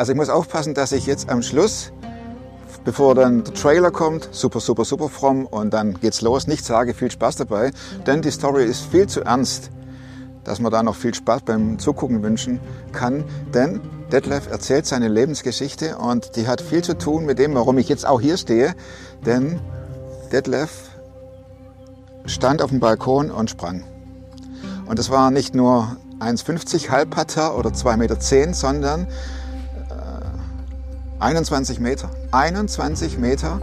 Also 0.00 0.12
ich 0.12 0.16
muss 0.16 0.30
aufpassen, 0.30 0.72
dass 0.72 0.92
ich 0.92 1.04
jetzt 1.04 1.28
am 1.28 1.42
Schluss, 1.42 1.92
bevor 2.86 3.14
dann 3.14 3.44
der 3.44 3.52
Trailer 3.52 3.90
kommt, 3.90 4.30
super, 4.32 4.58
super, 4.58 4.86
super 4.86 5.10
fromm 5.10 5.44
und 5.44 5.74
dann 5.74 6.00
geht's 6.00 6.22
los, 6.22 6.46
nicht 6.46 6.64
sage, 6.64 6.94
viel 6.94 7.10
Spaß 7.10 7.36
dabei, 7.36 7.70
denn 8.06 8.22
die 8.22 8.30
Story 8.30 8.64
ist 8.64 8.86
viel 8.86 9.08
zu 9.08 9.20
ernst, 9.20 9.70
dass 10.42 10.58
man 10.58 10.72
da 10.72 10.82
noch 10.82 10.96
viel 10.96 11.12
Spaß 11.12 11.42
beim 11.42 11.78
Zugucken 11.78 12.22
wünschen 12.22 12.60
kann, 12.92 13.24
denn 13.52 13.82
Detlef 14.10 14.50
erzählt 14.50 14.86
seine 14.86 15.08
Lebensgeschichte 15.08 15.98
und 15.98 16.34
die 16.34 16.48
hat 16.48 16.62
viel 16.62 16.82
zu 16.82 16.96
tun 16.96 17.26
mit 17.26 17.38
dem, 17.38 17.54
warum 17.54 17.76
ich 17.76 17.90
jetzt 17.90 18.06
auch 18.06 18.22
hier 18.22 18.38
stehe, 18.38 18.74
denn 19.26 19.60
Detlef 20.32 20.70
stand 22.24 22.62
auf 22.62 22.70
dem 22.70 22.80
Balkon 22.80 23.30
und 23.30 23.50
sprang. 23.50 23.84
Und 24.86 24.98
das 24.98 25.10
war 25.10 25.30
nicht 25.30 25.54
nur 25.54 25.94
1,50 26.20 26.88
Halbpater 26.88 27.54
oder 27.54 27.68
2,10 27.68 27.96
Meter, 27.98 28.54
sondern 28.54 29.06
21 31.20 31.80
Meter. 31.80 32.10
21 32.32 33.18
Meter 33.18 33.60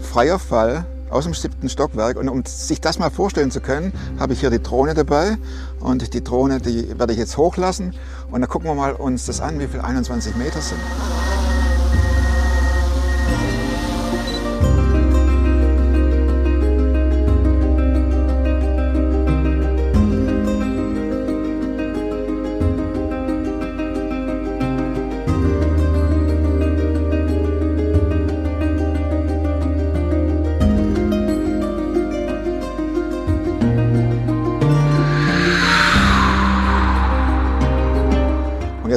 freier 0.00 0.38
Fall 0.38 0.84
aus 1.08 1.24
dem 1.24 1.34
siebten 1.34 1.68
Stockwerk. 1.68 2.16
Und 2.16 2.28
um 2.28 2.44
sich 2.44 2.80
das 2.80 2.98
mal 2.98 3.10
vorstellen 3.10 3.50
zu 3.50 3.60
können, 3.60 3.92
habe 4.18 4.32
ich 4.32 4.40
hier 4.40 4.50
die 4.50 4.62
Drohne 4.62 4.94
dabei. 4.94 5.36
Und 5.78 6.14
die 6.14 6.24
Drohne, 6.24 6.60
die 6.60 6.98
werde 6.98 7.12
ich 7.12 7.18
jetzt 7.18 7.36
hochlassen. 7.36 7.94
Und 8.30 8.40
dann 8.40 8.50
gucken 8.50 8.68
wir 8.68 8.74
mal 8.74 8.92
uns 8.92 9.26
das 9.26 9.40
an, 9.40 9.58
wie 9.60 9.66
viel 9.66 9.80
21 9.80 10.36
Meter 10.36 10.60
sind. 10.60 10.80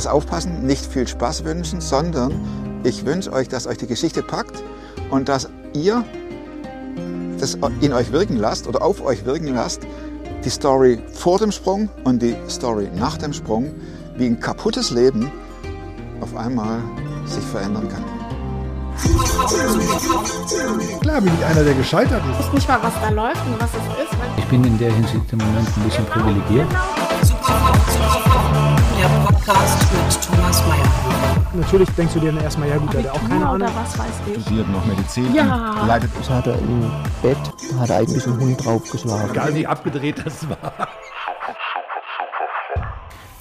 Jetzt 0.04 0.12
aufpassen, 0.12 0.66
nicht 0.66 0.86
viel 0.86 1.08
Spaß 1.08 1.46
wünschen, 1.46 1.80
sondern 1.80 2.34
ich 2.84 3.06
wünsche 3.06 3.32
euch, 3.32 3.48
dass 3.48 3.68
euch 3.68 3.78
die 3.78 3.88
Geschichte 3.88 4.22
packt 4.22 4.62
und 5.12 5.30
dass 5.30 5.48
ihr 5.72 6.04
das 7.40 7.58
in 7.80 7.94
euch 7.94 8.12
wirken 8.12 8.36
lasst 8.36 8.68
oder 8.68 8.82
auf 8.82 9.02
euch 9.02 9.24
wirken 9.24 9.56
lasst, 9.56 9.84
die 10.44 10.50
Story 10.50 11.02
vor 11.14 11.40
dem 11.40 11.54
Sprung 11.54 11.88
und 12.04 12.22
die 12.22 12.36
Story 12.50 12.90
nach 12.94 13.18
dem 13.18 13.32
Sprung, 13.32 13.72
wie 14.18 14.26
ein 14.26 14.42
kaputtes 14.42 14.92
Leben 14.92 15.32
auf 16.20 16.36
einmal 16.36 16.82
sich 17.26 17.46
verändern 17.46 17.88
kann. 17.88 18.04
Klar 21.00 21.22
bin 21.22 21.32
ich 21.40 21.46
einer, 21.46 21.64
der 21.64 21.76
gescheitert 21.76 22.22
Ich 22.26 22.40
ist. 22.40 22.48
weiß 22.48 22.54
nicht 22.56 22.68
mal, 22.68 22.80
was 22.84 22.94
da 23.02 23.10
läuft 23.10 23.46
und 23.46 23.58
was 23.58 23.70
es 23.70 24.04
ist. 24.04 24.18
Ich 24.36 24.46
bin 24.48 24.66
in 24.66 24.78
der 24.78 24.92
Hinsicht 24.92 25.32
im 25.32 25.38
Moment 25.38 25.70
ein 25.78 25.84
bisschen 25.84 26.06
privilegiert. 26.08 26.68
Der 29.04 29.10
Podcast 29.10 29.92
mit 29.92 30.24
Thomas 30.24 30.66
Mayer. 30.66 31.46
Natürlich 31.56 31.90
denkst 31.90 32.14
du 32.14 32.20
dir 32.22 32.32
dann 32.32 32.42
erstmal, 32.42 32.70
ja 32.70 32.78
gut, 32.78 32.94
der 32.94 33.04
hat 33.04 33.10
auch 33.12 33.28
keine 33.28 33.46
Abitur 33.46 33.68
Ahnung. 33.68 33.72
was 33.76 34.00
weiß 34.00 34.08
ich. 34.34 34.42
studiert 34.44 34.70
noch 34.70 34.86
Medizin 34.86 35.36
Ja. 35.36 35.72
und 35.82 35.88
leidet 35.88 36.10
Das 36.18 36.30
hat 36.30 36.48
er 36.48 36.58
im 36.58 36.90
Bett, 37.22 37.38
hat 37.80 37.90
er 37.90 37.98
eigentlich 37.98 38.26
einen 38.26 38.40
Hund 38.40 38.64
draufgeschlagen. 38.66 39.32
Egal 39.32 39.54
wie 39.56 39.68
abgedreht 39.68 40.26
das 40.26 40.48
war. 40.50 40.88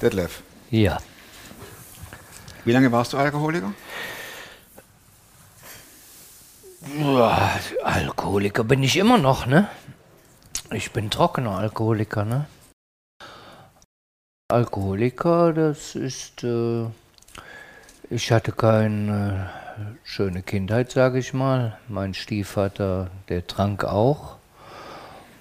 Detlef, 0.01 0.41
Ja. 0.69 0.97
wie 2.65 2.71
lange 2.73 2.91
warst 2.91 3.13
du 3.13 3.17
Alkoholiker? 3.17 3.71
Boah, 6.99 7.39
Alkoholiker 7.85 8.65
bin 8.65 8.83
ich 8.83 8.97
immer 8.97 9.17
noch, 9.17 9.45
ne? 9.45 9.69
Ich 10.71 10.91
bin 10.91 11.09
trockener 11.09 11.57
Alkoholiker, 11.57 12.25
ne? 12.25 12.47
Alkoholiker, 14.53 15.51
das 15.51 15.95
ist, 15.95 16.43
äh, 16.43 16.85
ich 18.11 18.31
hatte 18.31 18.51
keine 18.51 19.49
schöne 20.03 20.43
Kindheit, 20.43 20.91
sage 20.91 21.17
ich 21.17 21.33
mal. 21.33 21.79
Mein 21.87 22.13
Stiefvater, 22.13 23.09
der 23.29 23.47
trank 23.47 23.83
auch 23.83 24.35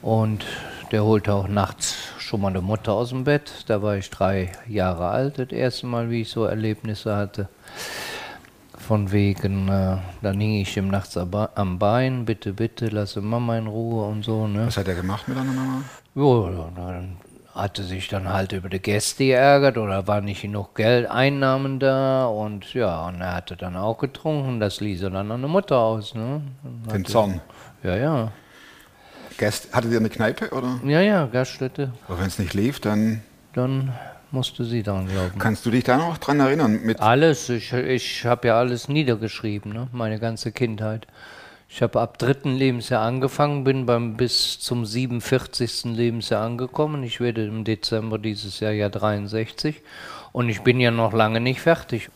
und 0.01 0.47
der 0.93 1.05
holte 1.05 1.35
auch 1.35 1.47
nachts 1.47 1.95
schon 2.21 2.41
mal 2.41 2.49
eine 2.49 2.63
Mutter 2.63 2.95
aus 2.95 3.11
dem 3.11 3.25
Bett. 3.25 3.65
Da 3.67 3.83
war 3.83 3.97
ich 3.97 4.09
drei 4.09 4.51
Jahre 4.67 5.11
alt, 5.11 5.39
das 5.39 5.51
erste 5.51 5.87
Mal, 5.89 6.09
wie 6.09 6.23
ich 6.23 6.31
so 6.31 6.47
Erlebnisse 6.47 7.15
hatte. 7.15 7.51
Von 8.79 9.13
wegen, 9.13 9.69
äh, 9.69 9.99
dann 10.23 10.41
hing 10.41 10.55
ich 10.55 10.75
ihm 10.79 10.89
nachts 10.89 11.19
am 11.19 11.79
Bein, 11.79 12.25
bitte, 12.25 12.55
bitte, 12.55 12.87
lasse 12.87 13.21
Mama 13.21 13.59
in 13.59 13.67
Ruhe 13.67 14.07
und 14.07 14.25
so, 14.25 14.49
ne? 14.49 14.69
Was 14.69 14.79
hat 14.79 14.89
er 14.89 14.95
gemacht 14.95 15.29
mit 15.29 15.37
deiner 15.37 15.53
Mama? 15.53 15.83
Ja, 16.15 16.71
dann 16.75 17.19
hatte 17.55 17.83
sich 17.83 18.09
dann 18.09 18.29
halt 18.33 18.53
über 18.53 18.69
die 18.69 18.79
Gäste 18.81 19.25
geärgert 19.25 19.77
oder 19.79 20.07
war 20.07 20.21
nicht 20.21 20.43
genug 20.43 20.75
Geld, 20.75 21.11
Einnahmen 21.11 21.79
da 21.81 22.27
und 22.27 22.73
ja, 22.75 23.07
und 23.07 23.21
er 23.21 23.35
hatte 23.35 23.57
dann 23.57 23.77
auch 23.77 23.99
getrunken, 23.99 24.59
das 24.61 24.81
ließ 24.81 25.03
er 25.03 25.11
dann 25.11 25.31
an 25.31 25.41
der 25.43 25.51
Mutter 25.51 25.77
aus, 25.77 26.15
ne? 26.15 26.41
Den 26.93 27.05
Zorn. 27.05 27.41
Ja, 27.83 27.97
ja. 27.97 28.33
Gäste, 29.39 29.69
hattet 29.73 29.93
ihr 29.93 29.99
eine 29.99 30.11
Kneipe 30.11 30.51
oder? 30.51 30.79
Ja, 30.85 31.01
ja, 31.01 31.27
Gaststätte. 31.27 31.93
Aber 32.09 32.21
wenn 32.21 32.27
es 32.27 32.39
nicht 32.39 32.55
lief, 32.55 32.81
dann 32.81 33.23
Dann 33.55 33.93
musste 34.31 34.65
sie 34.65 34.83
dran 34.83 35.09
glauben. 35.09 35.39
kannst 35.39 35.67
du 35.67 35.71
dich 35.71 35.85
da 35.85 35.97
noch 35.99 36.17
dran 36.19 36.41
erinnern. 36.41 36.81
Mit 36.85 37.01
Alles, 37.01 37.49
ich, 37.51 37.73
ich 37.73 38.25
habe 38.25 38.49
ja 38.49 38.59
alles 38.59 38.89
niedergeschrieben, 38.89 39.73
ne? 39.73 39.89
meine 39.93 40.19
ganze 40.19 40.53
Kindheit. 40.53 41.07
Ich 41.75 41.81
habe 41.81 42.03
ab 42.03 42.19
dritten 42.19 42.55
Lebensjahr 42.55 43.03
angefangen, 43.03 43.65
bin 43.65 43.87
beim 43.87 44.19
bis 44.19 44.61
zum 44.61 44.85
47. 44.85 45.85
Lebensjahr 45.85 46.45
angekommen. 46.45 47.03
Ich 47.03 47.19
werde 47.19 47.47
im 47.47 47.65
Dezember 47.65 48.19
dieses 48.19 48.61
Jahr 48.61 48.73
ja 48.73 48.91
63 48.91 49.81
und 50.33 50.51
ich 50.51 50.61
bin 50.61 50.81
ja 50.81 50.91
noch 50.91 51.15
lange 51.15 51.41
nicht 51.41 51.63
fertig. 51.63 52.11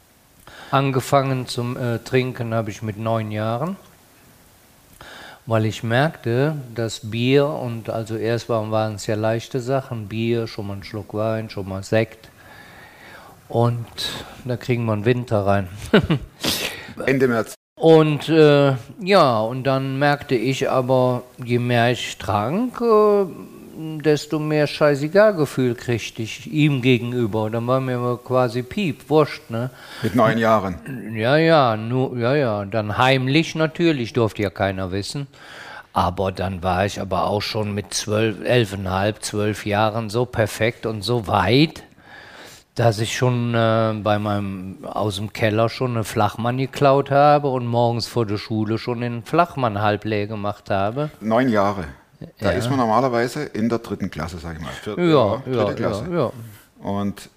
Angefangen 0.70 1.46
zum 1.46 1.74
äh, 1.78 2.00
Trinken 2.00 2.52
habe 2.52 2.68
ich 2.68 2.82
mit 2.82 2.98
neun 2.98 3.32
Jahren, 3.32 3.76
weil 5.46 5.64
ich 5.64 5.82
merkte, 5.82 6.56
dass 6.74 7.10
Bier 7.10 7.46
und 7.46 7.88
also 7.88 8.16
erst 8.16 8.50
waren, 8.50 8.70
waren 8.70 8.96
es 8.96 9.06
ja 9.06 9.14
leichte 9.14 9.60
Sachen, 9.60 10.08
Bier, 10.08 10.48
schon 10.48 10.66
mal 10.66 10.74
einen 10.74 10.84
Schluck 10.84 11.14
Wein, 11.14 11.48
schon 11.48 11.66
mal 11.66 11.82
Sekt. 11.82 12.28
Und 13.48 13.86
da 14.44 14.58
kriegen 14.58 14.84
wir 14.84 14.92
einen 14.92 15.06
Winter 15.06 15.46
rein. 15.46 15.68
Ende 17.06 17.26
März. 17.26 17.55
Und 17.78 18.30
äh, 18.30 18.74
ja, 19.02 19.40
und 19.40 19.64
dann 19.64 19.98
merkte 19.98 20.34
ich 20.34 20.70
aber, 20.70 21.24
je 21.44 21.58
mehr 21.58 21.92
ich 21.92 22.16
trank, 22.16 22.80
äh, 22.80 23.26
desto 24.02 24.38
mehr 24.38 24.66
Scheißegal-Gefühl 24.66 25.74
kriegte 25.74 26.22
ich 26.22 26.50
ihm 26.50 26.80
gegenüber. 26.80 27.50
Dann 27.50 27.66
war 27.66 27.80
mir 27.80 28.18
quasi 28.24 28.62
Piep, 28.62 29.10
wurscht, 29.10 29.50
ne? 29.50 29.68
Mit 30.02 30.14
neun 30.14 30.38
Jahren. 30.38 30.78
Ja, 31.14 31.36
ja, 31.36 31.76
nur, 31.76 32.16
ja, 32.16 32.34
ja. 32.34 32.64
Dann 32.64 32.96
heimlich 32.96 33.54
natürlich, 33.54 34.14
durfte 34.14 34.42
ja 34.42 34.48
keiner 34.48 34.90
wissen. 34.90 35.26
Aber 35.92 36.32
dann 36.32 36.62
war 36.62 36.86
ich 36.86 36.98
aber 36.98 37.26
auch 37.26 37.42
schon 37.42 37.74
mit 37.74 37.92
zwölf, 37.92 38.42
elfeinhalb, 38.42 39.22
zwölf 39.22 39.66
Jahren 39.66 40.08
so 40.08 40.24
perfekt 40.24 40.86
und 40.86 41.02
so 41.02 41.26
weit, 41.26 41.82
dass 42.76 42.98
ich 43.00 43.16
schon 43.16 43.54
äh, 43.54 43.94
bei 44.02 44.18
meinem 44.18 44.84
aus 44.84 45.16
dem 45.16 45.32
Keller 45.32 45.68
schon 45.68 45.92
eine 45.92 46.04
Flachmann 46.04 46.58
geklaut 46.58 47.10
habe 47.10 47.48
und 47.48 47.66
morgens 47.66 48.06
vor 48.06 48.24
der 48.26 48.38
Schule 48.38 48.78
schon 48.78 49.00
den 49.00 49.24
Flachmann 49.24 49.80
halb 49.82 50.04
leer 50.04 50.26
gemacht 50.28 50.70
habe. 50.70 51.10
Neun 51.20 51.48
Jahre. 51.48 51.84
Da 52.38 52.52
Ja. 52.52 52.58
ist 52.58 52.68
man 52.70 52.78
normalerweise 52.78 53.44
in 53.44 53.68
der 53.68 53.78
dritten 53.80 54.10
Klasse, 54.10 54.38
sag 54.38 54.56
ich 54.56 54.62
mal. 54.62 54.70
Vierte, 54.70 55.02
Ja, 55.02 55.36
dritte 55.44 55.58
ja, 55.58 55.72
Klasse. 55.88 56.04
ja, 56.10 56.16
ja. 56.18 56.32
Und 56.82 57.28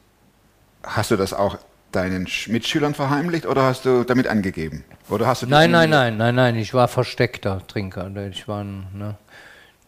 hast 0.83 1.11
du 1.11 1.15
das 1.17 1.33
auch 1.33 1.57
deinen 1.91 2.27
Sch- 2.27 2.51
Mitschülern 2.51 2.93
verheimlicht 2.93 3.45
oder 3.45 3.63
hast 3.63 3.85
du 3.85 4.03
damit 4.03 4.27
angegeben? 4.27 4.83
Oder 5.09 5.25
hast 5.27 5.41
du 5.41 5.47
Nein, 5.47 5.71
nein, 5.71 5.89
nein, 5.89 6.17
nein, 6.17 6.35
nein, 6.35 6.55
ich 6.57 6.73
war 6.73 6.87
versteckter 6.87 7.61
Trinker. 7.67 8.09
Ich 8.29 8.47
war 8.47 8.63
ein, 8.63 8.85
ne, 8.93 9.15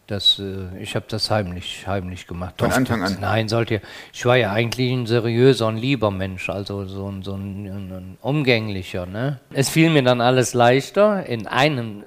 das, 0.06 0.38
äh, 0.38 0.78
ich 0.80 0.94
habe 0.94 1.06
das 1.08 1.30
heimlich, 1.30 1.86
heimlich 1.86 2.26
gemacht. 2.26 2.54
Von 2.58 2.72
Anfang 2.72 3.02
an? 3.02 3.18
Nein, 3.20 3.48
sollte, 3.48 3.80
ich 4.12 4.24
war 4.26 4.36
ja 4.36 4.52
eigentlich 4.52 4.92
ein 4.92 5.06
seriöser 5.06 5.68
und 5.68 5.76
lieber 5.76 6.10
Mensch, 6.10 6.48
also 6.50 6.86
so 6.86 7.08
ein, 7.08 7.22
so 7.22 7.34
ein, 7.34 7.66
ein 7.66 8.18
umgänglicher. 8.20 9.06
Ne? 9.06 9.40
Es 9.52 9.68
fiel 9.68 9.90
mir 9.90 10.02
dann 10.02 10.20
alles 10.20 10.54
leichter, 10.54 11.26
in 11.26 11.46
einem, 11.46 12.04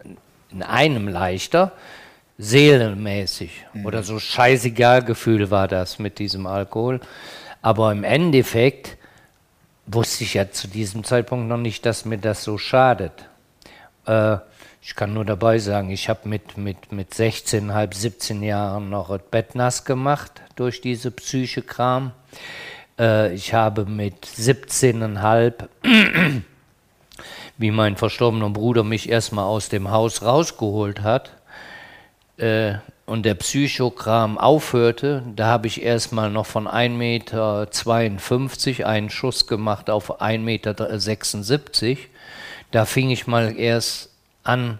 in 0.51 0.63
einem 0.63 1.07
leichter, 1.07 1.71
seelenmäßig. 2.37 3.65
Oder 3.85 4.03
so 4.03 4.19
scheißegal 4.19 5.03
Gefühl 5.03 5.49
war 5.51 5.67
das 5.67 5.99
mit 5.99 6.19
diesem 6.19 6.47
Alkohol. 6.47 6.99
Aber 7.61 7.91
im 7.91 8.03
Endeffekt 8.03 8.97
wusste 9.87 10.23
ich 10.23 10.33
ja 10.33 10.51
zu 10.51 10.67
diesem 10.67 11.03
Zeitpunkt 11.03 11.47
noch 11.47 11.57
nicht, 11.57 11.85
dass 11.85 12.05
mir 12.05 12.17
das 12.17 12.43
so 12.43 12.57
schadet. 12.57 13.25
Äh, 14.05 14.37
ich 14.85 14.95
kann 14.95 15.15
nur 15.15 15.25
dabei 15.25 15.57
sagen, 15.57 15.89
ich 15.89 16.09
habe 16.09 16.29
mit, 16.29 16.59
mit, 16.59 16.91
mit 16.91 17.11
16, 17.11 17.73
halb 17.73 17.95
17 17.95 18.43
Jahren 18.43 18.91
noch 18.91 19.09
das 19.09 19.23
Bett 19.31 19.55
nass 19.55 19.83
gemacht 19.83 20.43
durch 20.55 20.79
diese 20.79 21.09
Psyche-Kram. 21.09 22.11
Äh, 22.99 23.33
ich 23.33 23.55
habe 23.55 23.85
mit 23.85 24.27
17,5, 24.27 25.53
wie 27.57 27.71
mein 27.71 27.97
verstorbener 27.97 28.51
Bruder 28.51 28.83
mich 28.83 29.09
erstmal 29.09 29.45
aus 29.45 29.69
dem 29.69 29.89
Haus 29.89 30.21
rausgeholt 30.21 31.01
hat 31.01 31.31
äh, 32.37 32.75
und 33.07 33.25
der 33.25 33.33
Psychokram 33.33 34.37
aufhörte, 34.37 35.23
da 35.35 35.47
habe 35.47 35.65
ich 35.65 35.81
erstmal 35.81 36.29
noch 36.29 36.45
von 36.45 36.67
1,52 36.67 38.69
Meter 38.69 38.87
einen 38.87 39.09
Schuss 39.09 39.47
gemacht 39.47 39.89
auf 39.89 40.21
1,76 40.21 41.87
Meter. 41.87 42.01
Da 42.69 42.85
fing 42.85 43.09
ich 43.09 43.25
mal 43.25 43.57
erst 43.57 44.11
an, 44.45 44.79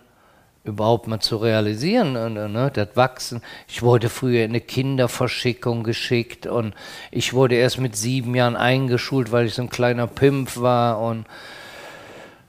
überhaupt 0.63 1.07
mal 1.07 1.19
zu 1.19 1.37
realisieren, 1.37 2.13
ne, 2.13 2.49
ne, 2.49 2.71
das 2.71 2.95
Wachsen. 2.95 3.41
Ich 3.67 3.83
wurde 3.83 4.09
früher 4.09 4.43
in 4.43 4.51
eine 4.51 4.61
Kinderverschickung 4.61 5.83
geschickt 5.83 6.47
und 6.47 6.73
ich 7.11 7.33
wurde 7.33 7.55
erst 7.55 7.79
mit 7.79 7.95
sieben 7.95 8.33
Jahren 8.35 8.55
eingeschult, 8.55 9.31
weil 9.31 9.45
ich 9.45 9.53
so 9.53 9.61
ein 9.61 9.69
kleiner 9.69 10.07
Pimp 10.07 10.57
war 10.57 10.99
und 10.99 11.27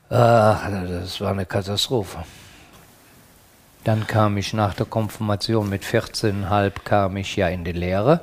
ach, 0.08 0.70
das 0.88 1.20
war 1.20 1.32
eine 1.32 1.44
Katastrophe. 1.44 2.24
Dann 3.84 4.06
kam 4.06 4.36
ich 4.38 4.52
nach 4.52 4.74
der 4.74 4.86
Konfirmation 4.86 5.68
mit 5.68 5.84
14,5 5.84 6.72
kam 6.84 7.16
ich 7.18 7.36
ja 7.36 7.48
in 7.48 7.64
die 7.64 7.72
Lehre. 7.72 8.20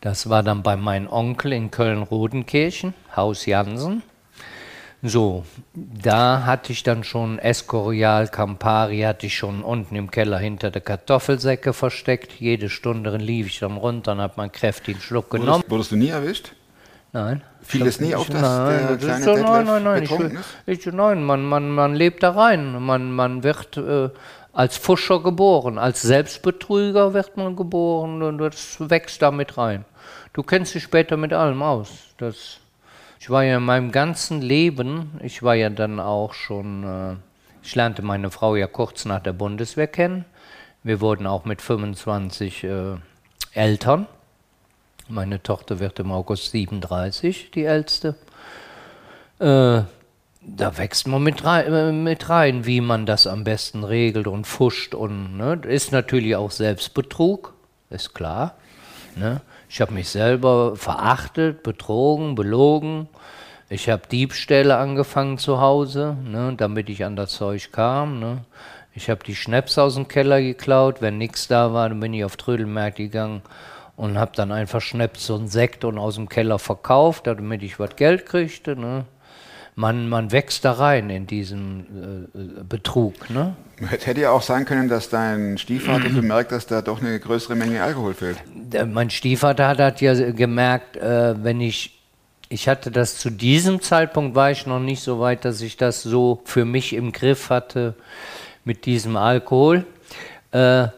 Das 0.00 0.28
war 0.28 0.42
dann 0.42 0.64
bei 0.64 0.76
meinem 0.76 1.06
Onkel 1.06 1.52
in 1.52 1.70
Köln-Rodenkirchen, 1.70 2.92
Haus 3.14 3.46
Jansen. 3.46 4.02
So, 5.04 5.44
da 5.74 6.44
hatte 6.46 6.70
ich 6.70 6.84
dann 6.84 7.02
schon 7.02 7.40
Escorial, 7.40 8.28
Campari, 8.28 9.00
hatte 9.00 9.26
ich 9.26 9.36
schon 9.36 9.64
unten 9.64 9.96
im 9.96 10.12
Keller 10.12 10.38
hinter 10.38 10.70
der 10.70 10.80
Kartoffelsäcke 10.80 11.72
versteckt. 11.72 12.34
Jede 12.38 12.70
Stunde 12.70 13.16
lief 13.16 13.48
ich 13.48 13.58
dann 13.58 13.76
runter 13.76 14.12
und 14.12 14.20
habe 14.20 14.34
meinen 14.36 14.52
kräftigen 14.52 15.00
Schluck 15.00 15.30
genommen. 15.30 15.48
Wurdest, 15.48 15.70
wurdest 15.70 15.90
du 15.92 15.96
nie 15.96 16.10
erwischt? 16.10 16.52
Nein. 17.12 17.42
Fiel 17.62 17.86
es 17.86 18.00
nie 18.00 18.14
auf, 18.14 18.28
dass 18.28 18.40
nein, 18.40 18.86
der 18.86 18.96
das 18.96 19.04
kleine 19.04 19.24
so, 19.24 19.34
nein, 19.34 19.66
nein, 19.66 19.82
nein, 19.82 20.02
ich, 20.04 20.08
betrunken 20.08 20.32
will- 20.66 20.74
ist? 20.74 20.86
ich, 20.86 20.92
nein, 20.92 21.24
man, 21.24 21.44
man, 21.44 21.70
man 21.70 21.94
lebt 21.94 22.22
da 22.22 22.30
rein. 22.30 22.80
Man, 22.80 23.12
man 23.12 23.42
wird 23.42 23.76
äh, 23.76 24.08
als 24.52 24.76
Fuscher 24.76 25.20
geboren, 25.20 25.78
als 25.78 26.02
Selbstbetrüger 26.02 27.12
wird 27.12 27.36
man 27.36 27.56
geboren 27.56 28.22
und 28.22 28.38
das 28.38 28.76
wächst 28.78 29.20
damit 29.20 29.58
rein. 29.58 29.84
Du 30.32 30.42
kennst 30.42 30.74
dich 30.74 30.84
später 30.84 31.16
mit 31.16 31.32
allem 31.32 31.60
aus. 31.62 31.90
Das, 32.18 32.58
ich 33.22 33.30
war 33.30 33.44
ja 33.44 33.58
in 33.58 33.62
meinem 33.62 33.92
ganzen 33.92 34.42
Leben, 34.42 35.12
ich 35.22 35.44
war 35.44 35.54
ja 35.54 35.70
dann 35.70 36.00
auch 36.00 36.34
schon, 36.34 36.82
äh, 36.82 37.14
ich 37.62 37.72
lernte 37.76 38.02
meine 38.02 38.32
Frau 38.32 38.56
ja 38.56 38.66
kurz 38.66 39.04
nach 39.04 39.20
der 39.20 39.32
Bundeswehr 39.32 39.86
kennen. 39.86 40.24
Wir 40.82 41.00
wurden 41.00 41.28
auch 41.28 41.44
mit 41.44 41.62
25 41.62 42.64
äh, 42.64 42.96
Eltern. 43.54 44.08
Meine 45.06 45.40
Tochter 45.40 45.78
wird 45.78 46.00
im 46.00 46.10
August 46.10 46.50
37, 46.50 47.52
die 47.52 47.62
älteste. 47.62 48.16
Äh, 49.38 49.82
da 50.40 50.78
wächst 50.78 51.06
man 51.06 51.22
mit 51.22 51.44
rein, 51.44 51.72
äh, 51.72 51.92
mit 51.92 52.28
rein, 52.28 52.66
wie 52.66 52.80
man 52.80 53.06
das 53.06 53.28
am 53.28 53.44
besten 53.44 53.84
regelt 53.84 54.26
und 54.26 54.48
fuscht. 54.48 54.96
Und 54.96 55.36
ne, 55.36 55.60
ist 55.68 55.92
natürlich 55.92 56.34
auch 56.34 56.50
Selbstbetrug, 56.50 57.54
ist 57.88 58.16
klar. 58.16 58.56
Ne? 59.14 59.42
Ich 59.74 59.80
habe 59.80 59.94
mich 59.94 60.10
selber 60.10 60.76
verachtet, 60.76 61.62
betrogen, 61.62 62.34
belogen. 62.34 63.08
Ich 63.70 63.88
habe 63.88 64.02
Diebstähle 64.06 64.76
angefangen 64.76 65.38
zu 65.38 65.62
Hause, 65.62 66.14
ne, 66.24 66.52
damit 66.58 66.90
ich 66.90 67.06
an 67.06 67.16
das 67.16 67.30
Zeug 67.30 67.72
kam. 67.72 68.20
Ne. 68.20 68.44
Ich 68.94 69.08
habe 69.08 69.24
die 69.24 69.34
Schnaps 69.34 69.78
aus 69.78 69.94
dem 69.94 70.08
Keller 70.08 70.42
geklaut. 70.42 71.00
Wenn 71.00 71.16
nichts 71.16 71.48
da 71.48 71.72
war, 71.72 71.88
dann 71.88 72.00
bin 72.00 72.12
ich 72.12 72.22
auf 72.22 72.36
Trödelmärkte 72.36 73.04
gegangen 73.04 73.40
und 73.96 74.18
habe 74.18 74.32
dann 74.34 74.52
einfach 74.52 74.82
Schnaps 74.82 75.30
und 75.30 75.48
Sekt 75.48 75.86
und 75.86 75.96
aus 75.96 76.16
dem 76.16 76.28
Keller 76.28 76.58
verkauft, 76.58 77.26
damit 77.26 77.62
ich 77.62 77.78
was 77.78 77.96
Geld 77.96 78.26
kriegte. 78.26 78.76
Ne. 78.76 79.06
Man, 79.74 80.08
man 80.08 80.32
wächst 80.32 80.66
da 80.66 80.72
rein 80.72 81.08
in 81.08 81.26
diesen 81.26 82.28
äh, 82.34 82.62
Betrug. 82.64 83.30
Ne. 83.30 83.56
Es 83.90 84.06
hätte 84.06 84.20
ja 84.20 84.30
auch 84.30 84.42
sein 84.42 84.66
können, 84.66 84.88
dass 84.88 85.08
dein 85.08 85.56
Stiefvater 85.56 86.08
bemerkt, 86.14 86.52
dass 86.52 86.66
da 86.66 86.82
doch 86.82 87.00
eine 87.00 87.18
größere 87.18 87.54
Menge 87.54 87.82
Alkohol 87.82 88.12
fehlt. 88.12 88.36
Mein 88.86 89.08
Stiefvater 89.08 89.68
hat, 89.68 89.78
hat 89.78 90.00
ja 90.02 90.32
gemerkt, 90.32 90.96
äh, 90.98 91.42
wenn 91.42 91.60
ich, 91.62 91.98
ich 92.50 92.68
hatte 92.68 92.90
das 92.90 93.18
zu 93.18 93.30
diesem 93.30 93.80
Zeitpunkt, 93.80 94.34
war 94.34 94.50
ich 94.50 94.66
noch 94.66 94.80
nicht 94.80 95.02
so 95.02 95.20
weit, 95.20 95.46
dass 95.46 95.62
ich 95.62 95.78
das 95.78 96.02
so 96.02 96.42
für 96.44 96.66
mich 96.66 96.92
im 96.92 97.10
Griff 97.12 97.48
hatte 97.48 97.94
mit 98.64 98.84
diesem 98.84 99.16
Alkohol. 99.16 99.86
Äh, 100.52 100.88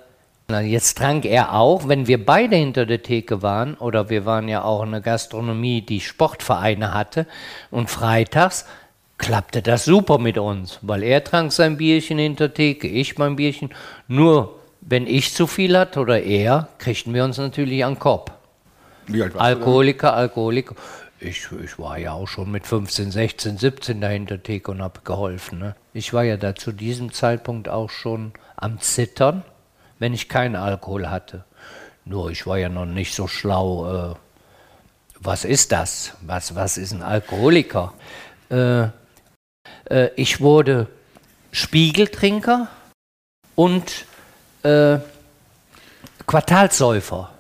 jetzt 0.49 0.99
trank 0.99 1.25
er 1.25 1.55
auch, 1.55 1.89
wenn 1.89 2.07
wir 2.07 2.25
beide 2.25 2.57
hinter 2.57 2.87
der 2.87 3.03
Theke 3.03 3.43
waren, 3.43 3.75
oder 3.75 4.11
wir 4.11 4.25
waren 4.25 4.49
ja 4.49 4.63
auch 4.63 4.83
in 4.83 4.89
einer 4.89 5.01
Gastronomie, 5.01 5.81
die 5.83 6.01
Sportvereine 6.01 6.93
hatte, 6.93 7.27
und 7.71 7.91
freitags 7.91 8.67
klappte 9.19 9.63
das 9.63 9.85
super 9.85 10.19
mit 10.19 10.39
uns, 10.39 10.79
weil 10.83 11.03
er 11.03 11.25
trank 11.25 11.53
sein 11.53 11.77
Bierchen 11.77 12.19
hinter 12.19 12.49
der 12.49 12.55
Theke, 12.55 12.89
ich 12.89 13.17
mein 13.17 13.37
Bierchen. 13.37 13.71
Nur 14.09 14.61
wenn 14.81 15.07
ich 15.07 15.33
zu 15.33 15.47
viel 15.47 15.79
hatte 15.79 16.01
oder 16.01 16.23
er, 16.23 16.69
kriegten 16.79 17.15
wir 17.15 17.25
uns 17.25 17.39
natürlich 17.39 17.85
an 17.85 17.99
Kopf. 17.99 18.33
Alkoholiker, 19.37 20.15
Alkoholiker. 20.15 20.75
Ich, 21.21 21.47
ich 21.65 21.79
war 21.79 21.99
ja 21.99 22.13
auch 22.13 22.29
schon 22.29 22.51
mit 22.51 22.67
15, 22.67 23.11
16, 23.11 23.57
17 23.57 24.01
dahinter 24.01 24.43
Theke 24.43 24.71
und 24.71 24.83
habe 24.83 25.01
geholfen. 25.05 25.59
Ne? 25.59 25.75
Ich 25.95 26.13
war 26.13 26.25
ja 26.25 26.37
da 26.37 26.55
zu 26.55 26.73
diesem 26.73 27.13
Zeitpunkt 27.13 27.69
auch 27.69 27.89
schon 27.89 28.33
am 28.57 28.81
Zittern, 28.81 29.43
wenn 29.99 30.15
ich 30.15 30.29
keinen 30.29 30.57
Alkohol 30.57 31.09
hatte. 31.11 31.45
Nur 32.05 32.31
ich 32.31 32.47
war 32.47 32.59
ja 32.59 32.69
noch 32.69 32.87
nicht 32.87 33.15
so 33.15 33.27
schlau. 33.29 34.13
Äh, 34.13 34.15
was 35.21 35.45
ist 35.45 35.73
das? 35.73 36.13
Was, 36.21 36.55
was 36.55 36.77
ist 36.77 36.93
ein 36.93 37.03
Alkoholiker? 37.03 37.95
Äh, 38.51 38.89
äh, 39.91 40.11
ich 40.17 40.41
wurde 40.41 40.89
Spiegeltrinker 41.53 42.69
und 43.55 44.05
äh, 44.65 44.99
Quartalsäufer. 46.27 47.31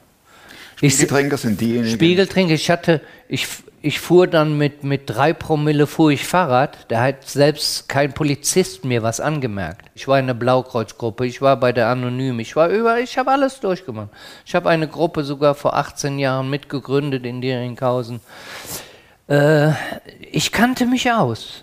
du? 0.80 0.87
Ich- 0.87 0.94
Spiegeltrinker 0.94 1.37
sind 1.37 1.61
diejenigen. 1.61 1.94
Spiegeltrinker, 1.94 2.54
ich 2.54 2.70
hatte, 2.70 3.00
ich, 3.28 3.46
ich 3.84 4.00
fuhr 4.00 4.26
dann 4.26 4.56
mit, 4.56 4.82
mit 4.82 5.10
drei 5.10 5.34
Promille 5.34 5.86
fuhr 5.86 6.10
ich 6.10 6.26
Fahrrad, 6.26 6.90
da 6.90 7.02
hat 7.02 7.28
selbst 7.28 7.86
kein 7.86 8.14
Polizist 8.14 8.86
mir 8.86 9.02
was 9.02 9.20
angemerkt. 9.20 9.90
Ich 9.94 10.08
war 10.08 10.18
in 10.18 10.26
der 10.26 10.32
Blaukreuzgruppe, 10.32 11.26
ich 11.26 11.42
war 11.42 11.58
bei 11.58 11.70
der 11.70 11.88
Anonym, 11.88 12.40
ich 12.40 12.56
war 12.56 12.68
über, 12.68 12.98
ich 12.98 13.18
habe 13.18 13.30
alles 13.30 13.60
durchgemacht. 13.60 14.08
Ich 14.46 14.54
habe 14.54 14.70
eine 14.70 14.88
Gruppe 14.88 15.22
sogar 15.22 15.54
vor 15.54 15.76
18 15.76 16.18
Jahren 16.18 16.48
mitgegründet 16.48 17.26
in 17.26 17.42
Deringhausen. 17.42 18.20
Äh, 19.28 19.72
ich 20.32 20.50
kannte 20.50 20.86
mich 20.86 21.12
aus. 21.12 21.62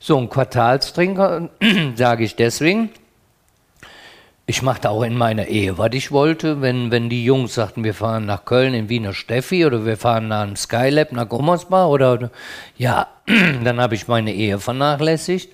So 0.00 0.16
ein 0.16 0.30
Quartalstrinker, 0.30 1.50
sage 1.96 2.24
ich 2.24 2.34
deswegen, 2.34 2.88
ich 4.48 4.62
machte 4.62 4.88
auch 4.88 5.02
in 5.02 5.14
meiner 5.14 5.46
Ehe, 5.46 5.76
was 5.76 5.90
ich 5.92 6.10
wollte. 6.10 6.62
Wenn, 6.62 6.90
wenn 6.90 7.10
die 7.10 7.22
Jungs 7.22 7.52
sagten, 7.52 7.84
wir 7.84 7.92
fahren 7.92 8.24
nach 8.24 8.46
Köln 8.46 8.72
in 8.72 8.88
Wiener 8.88 9.12
Steffi 9.12 9.66
oder 9.66 9.84
wir 9.84 9.98
fahren 9.98 10.28
nach 10.28 10.46
dem 10.46 10.56
Skylab 10.56 11.12
nach 11.12 11.28
Gummersbach 11.28 11.88
oder, 11.88 12.30
ja, 12.78 13.08
dann 13.26 13.78
habe 13.78 13.94
ich 13.94 14.08
meine 14.08 14.32
Ehe 14.32 14.58
vernachlässigt. 14.58 15.52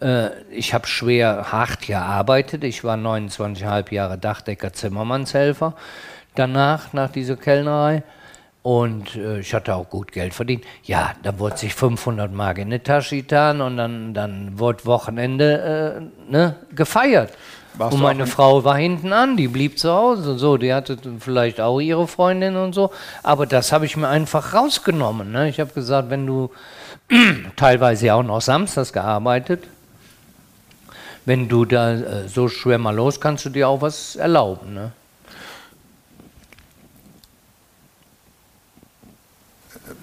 Äh, 0.00 0.28
ich 0.52 0.72
habe 0.74 0.86
schwer 0.86 1.50
hart 1.50 1.88
gearbeitet. 1.88 2.62
Ich 2.62 2.84
war 2.84 2.96
29,5 2.96 3.92
Jahre 3.92 4.16
Dachdecker 4.16 4.72
Zimmermannshelfer. 4.72 5.74
Danach, 6.36 6.92
nach 6.92 7.10
dieser 7.10 7.34
Kellnerei. 7.34 8.04
Und 8.62 9.16
äh, 9.16 9.40
ich 9.40 9.52
hatte 9.54 9.74
auch 9.74 9.90
gut 9.90 10.12
Geld 10.12 10.34
verdient. 10.34 10.62
Ja, 10.84 11.14
dann 11.24 11.40
wurde 11.40 11.56
sich 11.56 11.74
500 11.74 12.32
Mark 12.32 12.58
in 12.58 12.70
die 12.70 12.78
Tasche 12.78 13.16
getan 13.16 13.60
und 13.60 13.76
dann, 13.76 14.14
dann 14.14 14.56
wurde 14.56 14.84
Wochenende 14.84 16.00
äh, 16.28 16.30
ne, 16.32 16.54
gefeiert. 16.72 17.32
Warst 17.78 17.94
und 17.94 18.02
meine 18.02 18.22
in- 18.24 18.28
Frau 18.28 18.64
war 18.64 18.76
hinten 18.76 19.12
an, 19.12 19.36
die 19.36 19.48
blieb 19.48 19.78
zu 19.78 19.92
Hause. 19.92 20.38
So, 20.38 20.56
die 20.56 20.72
hatte 20.72 20.96
vielleicht 21.20 21.60
auch 21.60 21.80
ihre 21.80 22.08
Freundin 22.08 22.56
und 22.56 22.74
so. 22.74 22.90
Aber 23.22 23.46
das 23.46 23.72
habe 23.72 23.84
ich 23.86 23.96
mir 23.96 24.08
einfach 24.08 24.54
rausgenommen. 24.54 25.30
Ne? 25.32 25.48
Ich 25.48 25.60
habe 25.60 25.72
gesagt, 25.72 26.08
wenn 26.10 26.26
du 26.26 26.50
teilweise 27.56 28.06
ja 28.06 28.14
auch 28.14 28.22
noch 28.22 28.40
samstags 28.40 28.92
gearbeitet, 28.92 29.64
wenn 31.26 31.48
du 31.48 31.64
da 31.64 31.92
äh, 31.92 32.28
so 32.28 32.48
schwer 32.48 32.78
mal 32.78 32.94
los, 32.94 33.20
kannst 33.20 33.44
du 33.44 33.50
dir 33.50 33.68
auch 33.68 33.80
was 33.82 34.16
erlauben. 34.16 34.72
Ne? 34.74 34.92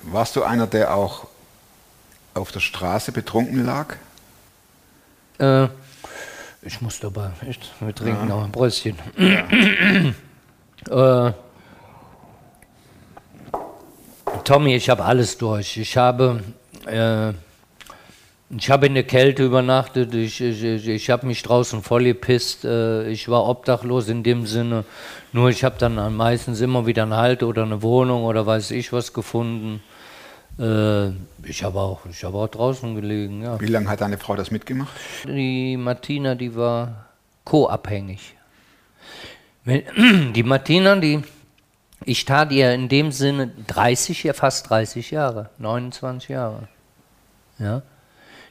Warst 0.03 0.36
du 0.36 0.44
einer, 0.44 0.68
der 0.68 0.94
auch 0.94 1.27
auf 2.34 2.51
der 2.51 2.60
Straße 2.60 3.12
betrunken 3.12 3.65
lag? 3.65 3.96
Äh, 5.39 5.68
ich 6.65 6.82
muss 6.82 7.00
dabei, 7.00 7.32
echt, 7.48 7.72
wir 7.79 7.93
trinken 7.93 8.27
noch 8.27 8.43
ein 8.43 8.51
Bröstchen. 8.51 8.96
äh, 10.89 11.32
Tommy, 14.43 14.75
ich 14.75 14.89
habe 14.89 15.03
alles 15.05 15.38
durch. 15.38 15.77
Ich 15.77 15.96
habe 15.98 16.41
äh, 16.86 17.34
Ich 18.55 18.70
habe 18.70 18.86
in 18.86 18.93
der 18.93 19.03
Kälte 19.03 19.43
übernachtet, 19.43 20.13
ich, 20.13 20.39
ich, 20.39 20.63
ich, 20.63 20.88
ich 20.88 21.10
habe 21.10 21.25
mich 21.25 21.41
draußen 21.41 21.82
vollgepisst, 21.82 22.65
äh, 22.65 23.08
ich 23.10 23.27
war 23.27 23.48
obdachlos 23.48 24.10
in 24.10 24.22
dem 24.22 24.46
Sinne. 24.46 24.86
Nur 25.32 25.50
ich 25.50 25.63
habe 25.63 25.75
dann 25.79 26.15
meistens 26.15 26.62
immer 26.62 26.86
wieder 26.86 27.03
einen 27.03 27.15
Halt 27.15 27.41
oder 27.41 27.63
eine 27.63 27.82
Wohnung 27.82 28.24
oder 28.24 28.46
weiß 28.46 28.72
ich 28.72 28.93
was 28.93 29.13
gefunden. 29.13 29.82
Äh, 30.60 31.10
ich 31.44 31.64
habe 31.64 31.80
auch, 31.80 32.06
ich 32.06 32.26
auch 32.26 32.48
draußen 32.48 32.96
gelegen, 32.96 33.42
ja. 33.44 33.60
Wie 33.60 33.68
lange 33.68 33.90
hat 33.90 34.02
deine 34.02 34.18
Frau 34.18 34.36
das 34.36 34.52
mitgemacht? 34.52 34.94
Die 35.26 35.78
Martina, 35.78 36.36
die 36.36 36.56
war 36.56 37.06
co-abhängig. 37.44 38.36
Die 39.66 40.44
Martina, 40.44 40.98
die, 40.98 41.22
ich 42.04 42.26
tat 42.26 42.52
ihr 42.52 42.74
in 42.74 42.90
dem 42.90 43.14
Sinne 43.14 43.50
30, 43.68 44.24
ja 44.24 44.34
fast 44.34 44.70
30 44.70 45.12
Jahre, 45.12 45.52
29 45.58 46.30
Jahre. 46.30 46.68
Ja. 47.60 47.82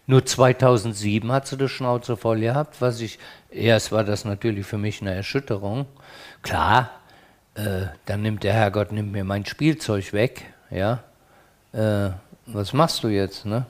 Nur 0.07 0.25
2007 0.25 1.31
hat 1.31 1.47
sie 1.47 1.59
die 1.59 1.69
Schnauze 1.69 2.17
voll 2.17 2.41
gehabt, 2.41 2.81
was 2.81 3.01
ich, 3.01 3.19
erst 3.51 3.93
war 3.93 4.05
das 4.05 4.25
natürlich 4.25 4.67
für 4.67 4.79
mich 4.79 5.03
eine 5.03 5.15
Erschütterung. 5.15 5.87
Klar, 6.41 6.91
äh, 7.55 7.87
dann 8.07 8.23
nimmt 8.23 8.43
der 8.43 8.55
Herrgott 8.55 8.91
nimmt 8.91 9.13
mir 9.13 9.25
mein 9.25 9.45
Spielzeug 9.45 10.13
weg, 10.15 10.45
ja. 10.71 11.05
Äh, 11.73 12.11
was 12.47 12.73
machst 12.73 13.03
du 13.03 13.09
jetzt, 13.09 13.47
ne? 13.47 13.67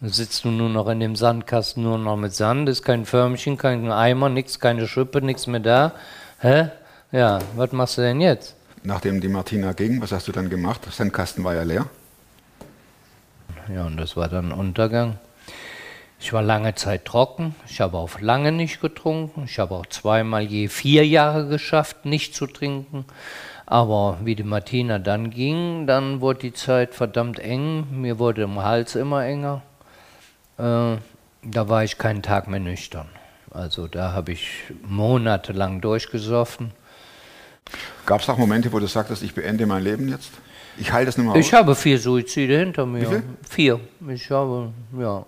Sitzt 0.00 0.44
du 0.44 0.50
nur 0.50 0.68
noch 0.68 0.88
in 0.88 1.00
dem 1.00 1.16
Sandkasten, 1.16 1.82
nur 1.82 1.98
noch 1.98 2.16
mit 2.16 2.34
Sand, 2.34 2.68
ist 2.68 2.82
kein 2.82 3.06
Förmchen, 3.06 3.56
kein 3.56 3.90
Eimer, 3.90 4.28
nix, 4.28 4.60
keine 4.60 4.86
Schippe, 4.86 5.22
nichts 5.22 5.46
mehr 5.46 5.60
da. 5.60 5.92
Hä? 6.40 6.68
Ja, 7.10 7.38
was 7.56 7.72
machst 7.72 7.96
du 7.96 8.02
denn 8.02 8.20
jetzt? 8.20 8.54
Nachdem 8.82 9.20
die 9.20 9.28
Martina 9.28 9.72
ging, 9.72 10.02
was 10.02 10.12
hast 10.12 10.28
du 10.28 10.32
dann 10.32 10.50
gemacht? 10.50 10.84
Der 10.84 10.92
Sandkasten 10.92 11.42
war 11.42 11.54
ja 11.54 11.62
leer. 11.62 11.86
Ja, 13.74 13.86
und 13.86 13.96
das 13.96 14.16
war 14.16 14.28
dann 14.28 14.52
Untergang. 14.52 15.18
Ich 16.20 16.32
war 16.32 16.42
lange 16.42 16.74
Zeit 16.74 17.04
trocken, 17.04 17.54
ich 17.68 17.80
habe 17.80 17.98
auch 17.98 18.20
lange 18.20 18.52
nicht 18.52 18.80
getrunken, 18.80 19.44
ich 19.44 19.58
habe 19.58 19.74
auch 19.74 19.86
zweimal 19.86 20.42
je 20.42 20.68
vier 20.68 21.06
Jahre 21.06 21.48
geschafft, 21.48 22.04
nicht 22.04 22.34
zu 22.34 22.46
trinken. 22.46 23.04
Aber 23.66 24.18
wie 24.22 24.34
die 24.34 24.42
Martina 24.42 24.98
dann 24.98 25.30
ging, 25.30 25.86
dann 25.86 26.20
wurde 26.20 26.40
die 26.40 26.52
Zeit 26.52 26.94
verdammt 26.94 27.38
eng, 27.38 27.86
mir 27.90 28.18
wurde 28.18 28.42
im 28.42 28.62
Hals 28.62 28.94
immer 28.94 29.24
enger. 29.24 29.62
Äh, 30.58 30.96
da 31.42 31.68
war 31.68 31.84
ich 31.84 31.98
keinen 31.98 32.22
Tag 32.22 32.46
mehr 32.48 32.60
nüchtern. 32.60 33.08
Also 33.50 33.86
da 33.86 34.12
habe 34.12 34.32
ich 34.32 34.48
monatelang 34.86 35.80
durchgesoffen. 35.80 36.72
Gab 38.04 38.20
es 38.20 38.28
auch 38.28 38.36
Momente, 38.36 38.72
wo 38.72 38.78
du 38.78 38.86
sagtest, 38.86 39.22
ich 39.22 39.34
beende 39.34 39.64
mein 39.66 39.82
Leben 39.82 40.08
jetzt? 40.08 40.32
Ich 40.76 40.92
halte 40.92 41.06
das 41.06 41.16
nicht 41.16 41.24
mehr 41.24 41.34
aus. 41.34 41.40
Ich 41.40 41.54
habe 41.54 41.74
vier 41.74 41.98
Suizide 41.98 42.58
hinter 42.58 42.84
mir. 42.84 43.02
Wie 43.02 43.06
viel? 43.06 43.22
Vier. 43.48 43.80
Ich 44.08 44.30
habe, 44.30 44.72
ja. 44.98 45.24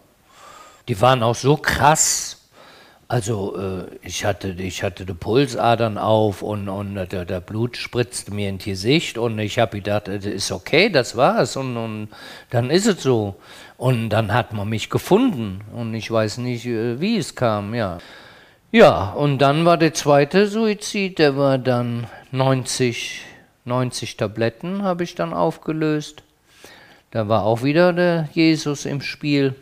Die 0.88 1.00
waren 1.00 1.23
auch 1.23 1.35
so 1.35 1.57
krass. 1.57 2.36
Also 3.08 3.56
äh, 3.56 3.84
ich 4.02 4.25
hatte, 4.25 4.48
ich 4.48 4.82
hatte 4.82 5.06
die 5.06 5.14
Pulsadern 5.14 5.96
auf 5.96 6.42
und, 6.42 6.68
und 6.68 6.94
der, 6.94 7.25
der 7.25 7.40
Blut 7.40 7.76
spritzte 7.76 8.34
mir 8.34 8.48
ins 8.48 8.64
Gesicht 8.64 9.16
und 9.16 9.38
ich 9.38 9.60
habe 9.60 9.76
gedacht, 9.76 10.08
das 10.08 10.25
ist 10.25 10.50
okay, 10.50 10.88
das 10.88 11.16
war's 11.16 11.56
und, 11.56 11.76
und 11.76 12.08
dann 12.50 12.68
ist 12.68 12.86
es 12.86 13.02
so. 13.02 13.36
Und 13.76 14.08
dann 14.08 14.32
hat 14.32 14.52
man 14.52 14.68
mich 14.68 14.90
gefunden 14.90 15.60
und 15.72 15.94
ich 15.94 16.10
weiß 16.10 16.38
nicht, 16.38 16.66
äh, 16.66 17.00
wie 17.00 17.16
es 17.16 17.36
kam, 17.36 17.75
ja. 17.75 17.98
Ja, 18.72 19.10
und 19.10 19.38
dann 19.38 19.64
war 19.64 19.76
der 19.76 19.94
zweite 19.94 20.48
Suizid, 20.48 21.20
der 21.20 21.36
war 21.36 21.58
dann 21.58 22.08
90, 22.32 23.22
90 23.64 24.16
Tabletten 24.16 24.82
habe 24.82 25.04
ich 25.04 25.14
dann 25.14 25.32
aufgelöst. 25.32 26.25
Da 27.12 27.28
war 27.28 27.44
auch 27.44 27.62
wieder 27.62 27.92
der 27.92 28.28
Jesus 28.32 28.84
im 28.84 29.00
Spiel. 29.00 29.54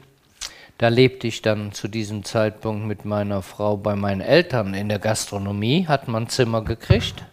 Da 0.78 0.88
lebte 0.88 1.28
ich 1.28 1.40
dann 1.40 1.71
zu 1.71 1.87
diesem 1.87 2.25
Zeitpunkt 2.25 2.85
mit 2.87 3.04
meiner 3.04 3.43
Frau 3.43 3.76
bei 3.76 3.95
meinen 3.95 4.21
Eltern 4.21 4.75
in 4.75 4.88
der 4.88 4.99
Gastronomie, 4.99 5.87
hat 5.87 6.09
man 6.09 6.25
ein 6.25 6.28
Zimmer 6.28 6.62
gekriegt. 6.62 7.25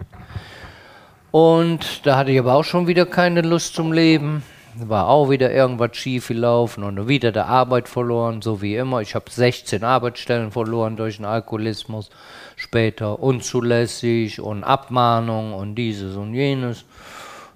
Und 1.32 2.06
da 2.06 2.18
hatte 2.18 2.32
ich 2.32 2.38
aber 2.38 2.54
auch 2.54 2.64
schon 2.64 2.86
wieder 2.86 3.08
keine 3.08 3.42
Lust 3.42 3.74
zum 3.74 3.94
Leben. 3.94 4.44
War 4.76 5.08
auch 5.08 5.32
wieder 5.32 5.52
irgendwas 5.52 5.98
schief 5.98 6.28
gelaufen 6.28 6.84
und 6.84 7.08
wieder 7.08 7.32
der 7.32 7.48
Arbeit 7.48 7.90
verloren, 7.90 8.44
so 8.44 8.62
wie 8.62 8.76
immer. 8.76 9.02
Ich 9.02 9.16
habe 9.16 9.30
16 9.30 9.84
Arbeitsstellen 9.84 10.52
verloren 10.52 10.96
durch 10.96 11.18
den 11.18 11.26
Alkoholismus. 11.26 12.12
Später 12.56 13.20
unzulässig 13.20 14.40
und 14.40 14.64
Abmahnung 14.64 15.54
und 15.54 15.76
dieses 15.76 16.16
und 16.16 16.36
jenes. 16.36 16.86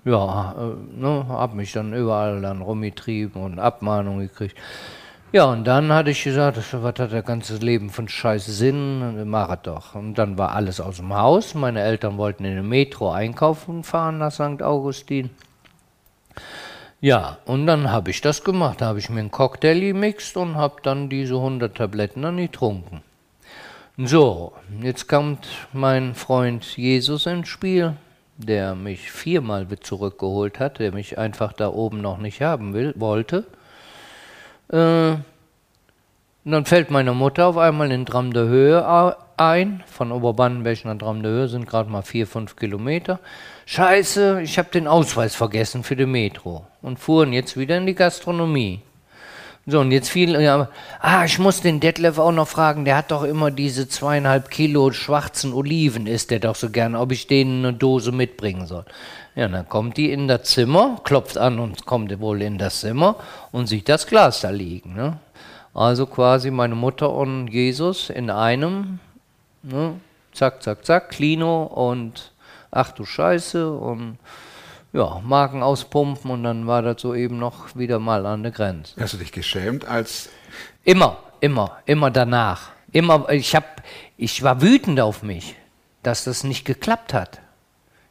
Ja, 0.03 0.55
äh, 0.57 0.99
ne, 0.99 1.25
habe 1.29 1.55
mich 1.55 1.71
dann 1.73 1.93
überall 1.93 2.41
dann 2.41 2.61
rumgetrieben 2.61 3.41
und 3.41 3.59
Abmahnung 3.59 4.19
gekriegt. 4.19 4.57
Ja, 5.35 5.47
und 5.47 5.65
dann 5.65 5.91
hatte 5.91 6.11
ich 6.11 6.23
gesagt, 6.23 6.55
was 6.55 6.71
hat 6.81 7.11
das 7.11 7.25
ganze 7.25 7.57
Leben 7.57 7.89
von 7.89 8.07
Scheiß 8.07 8.45
Sinn? 8.45 9.29
Mach 9.29 9.49
es 9.49 9.63
doch. 9.63 9.93
Und 9.93 10.13
dann 10.13 10.37
war 10.37 10.53
alles 10.53 10.79
aus 10.79 10.95
dem 10.95 11.13
Haus. 11.13 11.55
Meine 11.55 11.81
Eltern 11.81 12.17
wollten 12.17 12.45
in 12.45 12.55
den 12.55 12.69
Metro 12.69 13.11
einkaufen 13.11 13.83
fahren 13.83 14.19
nach 14.19 14.31
St. 14.31 14.63
Augustin. 14.63 15.29
Ja, 17.01 17.37
und 17.43 17.67
dann 17.67 17.91
habe 17.91 18.11
ich 18.11 18.21
das 18.21 18.45
gemacht. 18.45 18.79
Da 18.79 18.85
habe 18.85 18.99
ich 18.99 19.09
mir 19.09 19.19
einen 19.19 19.29
Cocktail 19.29 19.77
gemixt 19.77 20.37
und 20.37 20.55
habe 20.55 20.75
dann 20.83 21.09
diese 21.09 21.35
100 21.35 21.75
Tabletten 21.75 22.21
dann 22.21 22.37
getrunken. 22.37 23.01
So, 23.97 24.53
jetzt 24.81 25.09
kommt 25.09 25.45
mein 25.73 26.15
Freund 26.15 26.63
Jesus 26.77 27.25
ins 27.25 27.49
Spiel, 27.49 27.97
der 28.37 28.73
mich 28.73 29.11
viermal 29.11 29.67
zurückgeholt 29.81 30.61
hat, 30.61 30.79
der 30.79 30.93
mich 30.93 31.17
einfach 31.17 31.51
da 31.51 31.67
oben 31.67 31.99
noch 31.99 32.19
nicht 32.19 32.41
haben 32.41 32.73
will, 32.73 32.93
wollte. 32.95 33.43
Äh, 34.69 35.15
und 36.45 36.51
dann 36.51 36.65
fällt 36.65 36.91
meine 36.91 37.13
Mutter 37.13 37.47
auf 37.47 37.57
einmal 37.57 37.91
in 37.91 38.05
Dram 38.05 38.31
der 38.31 38.45
Höhe 38.45 39.15
ein. 39.37 39.83
Von 39.87 40.11
Oberbannenberg 40.11 40.85
nach 40.85 40.97
Dram 40.97 41.23
der 41.23 41.31
Höhe 41.31 41.47
sind 41.47 41.67
gerade 41.67 41.89
mal 41.89 42.03
vier, 42.03 42.27
fünf 42.27 42.55
Kilometer. 42.55 43.19
Scheiße, 43.65 44.41
ich 44.43 44.59
habe 44.59 44.69
den 44.69 44.87
Ausweis 44.87 45.33
vergessen 45.33 45.83
für 45.83 45.95
die 45.95 46.05
Metro 46.05 46.67
und 46.83 46.99
fuhren 46.99 47.33
jetzt 47.33 47.57
wieder 47.57 47.77
in 47.77 47.87
die 47.87 47.95
Gastronomie. 47.95 48.81
So, 49.67 49.79
und 49.79 49.91
jetzt 49.91 50.09
fiel, 50.09 50.39
ja, 50.39 50.69
ah, 50.99 51.25
ich 51.25 51.39
muss 51.39 51.61
den 51.61 51.79
Detlef 51.79 52.19
auch 52.19 52.31
noch 52.31 52.47
fragen, 52.47 52.85
der 52.85 52.97
hat 52.97 53.09
doch 53.09 53.23
immer 53.23 53.49
diese 53.49 53.89
zweieinhalb 53.89 54.51
Kilo 54.51 54.91
schwarzen 54.91 55.53
Oliven, 55.53 56.05
isst 56.05 56.29
der 56.29 56.39
doch 56.39 56.53
so 56.53 56.69
gern, 56.69 56.95
ob 56.95 57.11
ich 57.11 57.25
denen 57.25 57.65
eine 57.65 57.73
Dose 57.75 58.11
mitbringen 58.11 58.67
soll. 58.67 58.85
Ja, 59.35 59.49
dann 59.49 59.67
kommt 59.67 59.97
die 59.97 60.11
in 60.11 60.27
das 60.29 60.43
Zimmer, 60.43 61.01
klopft 61.03 61.37
an 61.37 61.59
und 61.59 61.85
kommt 61.85 62.17
wohl 62.21 62.41
in 62.41 62.57
das 62.57 62.79
Zimmer 62.79 63.17
und 63.51 63.67
sieht 63.67 63.89
das 63.89 64.07
Glas 64.07 64.41
da 64.41 64.49
liegen. 64.49 64.93
Ne? 64.93 65.19
Also 65.73 66.05
quasi 66.05 66.51
meine 66.51 66.75
Mutter 66.75 67.11
und 67.11 67.47
Jesus 67.49 68.09
in 68.09 68.29
einem, 68.29 68.99
ne? 69.61 69.99
zack, 70.33 70.63
zack, 70.63 70.85
zack, 70.85 71.09
Klino 71.09 71.63
und 71.63 72.31
ach 72.71 72.91
du 72.93 73.03
Scheiße 73.03 73.71
und 73.71 74.17
ja, 74.93 75.19
Magen 75.25 75.61
auspumpen 75.61 76.31
und 76.31 76.43
dann 76.43 76.67
war 76.67 76.81
das 76.81 77.01
so 77.01 77.13
eben 77.13 77.37
noch 77.37 77.75
wieder 77.75 77.99
mal 77.99 78.25
an 78.25 78.43
der 78.43 78.53
Grenze. 78.53 78.95
Hast 78.97 79.13
du 79.13 79.17
dich 79.17 79.33
geschämt, 79.33 79.85
als 79.85 80.29
Immer, 80.85 81.17
immer, 81.41 81.79
immer 81.85 82.11
danach. 82.11 82.69
Immer, 82.91 83.29
ich 83.29 83.55
hab, 83.55 83.81
ich 84.15 84.43
war 84.43 84.61
wütend 84.61 85.01
auf 85.01 85.23
mich, 85.23 85.55
dass 86.03 86.23
das 86.23 86.43
nicht 86.45 86.63
geklappt 86.63 87.13
hat. 87.13 87.41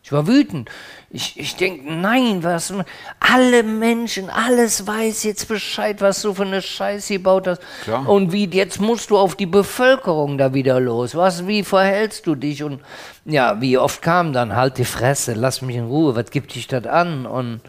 Ich 0.05 0.13
war 0.13 0.27
wütend. 0.27 0.71
Ich, 1.09 1.41
ich 1.41 1.57
denke, 1.57 1.91
nein, 1.91 2.45
was, 2.45 2.75
alle 3.21 3.63
Menschen, 3.63 4.29
alles 4.29 4.87
weiß 4.87 5.25
jetzt 5.25 5.49
Bescheid, 5.49 6.03
was 6.03 6.21
du 6.21 6.35
für 6.35 6.43
eine 6.43 6.61
Scheiße 6.61 7.15
gebaut 7.15 7.47
hast. 7.47 7.63
Klar. 7.85 8.07
Und 8.07 8.31
wie, 8.31 8.47
jetzt 8.47 8.83
musst 8.83 9.09
du 9.09 9.17
auf 9.17 9.35
die 9.35 9.47
Bevölkerung 9.47 10.37
da 10.37 10.53
wieder 10.53 10.79
los. 10.79 11.15
Was, 11.15 11.47
wie 11.47 11.65
verhältst 11.65 12.27
du 12.27 12.35
dich? 12.35 12.63
Und 12.63 12.83
ja, 13.25 13.59
wie 13.63 13.79
oft 13.79 14.03
kam 14.03 14.35
dann, 14.35 14.55
halt 14.55 14.77
die 14.77 14.85
Fresse, 14.85 15.33
lass 15.33 15.63
mich 15.63 15.77
in 15.77 15.87
Ruhe, 15.87 16.15
was 16.15 16.31
gibt 16.31 16.55
dich 16.55 16.69
das 16.69 16.85
an? 16.85 17.25
Und 17.25 17.63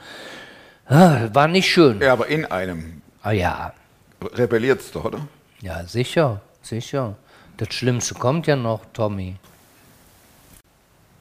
ah, 0.87 1.29
war 1.31 1.47
nicht 1.47 1.71
schön. 1.71 2.01
ja, 2.01 2.11
aber 2.11 2.27
in 2.27 2.45
einem 2.45 3.01
Ah 3.25 3.31
ja, 3.31 3.73
rebelliert's 4.21 4.91
doch, 4.91 5.05
oder? 5.05 5.27
ja, 5.61 5.83
sicher, 5.85 6.41
sicher. 6.61 7.15
Das 7.57 7.73
Schlimmste 7.73 8.13
kommt 8.13 8.45
ja 8.45 8.55
noch, 8.55 8.81
Tommy. 8.93 9.37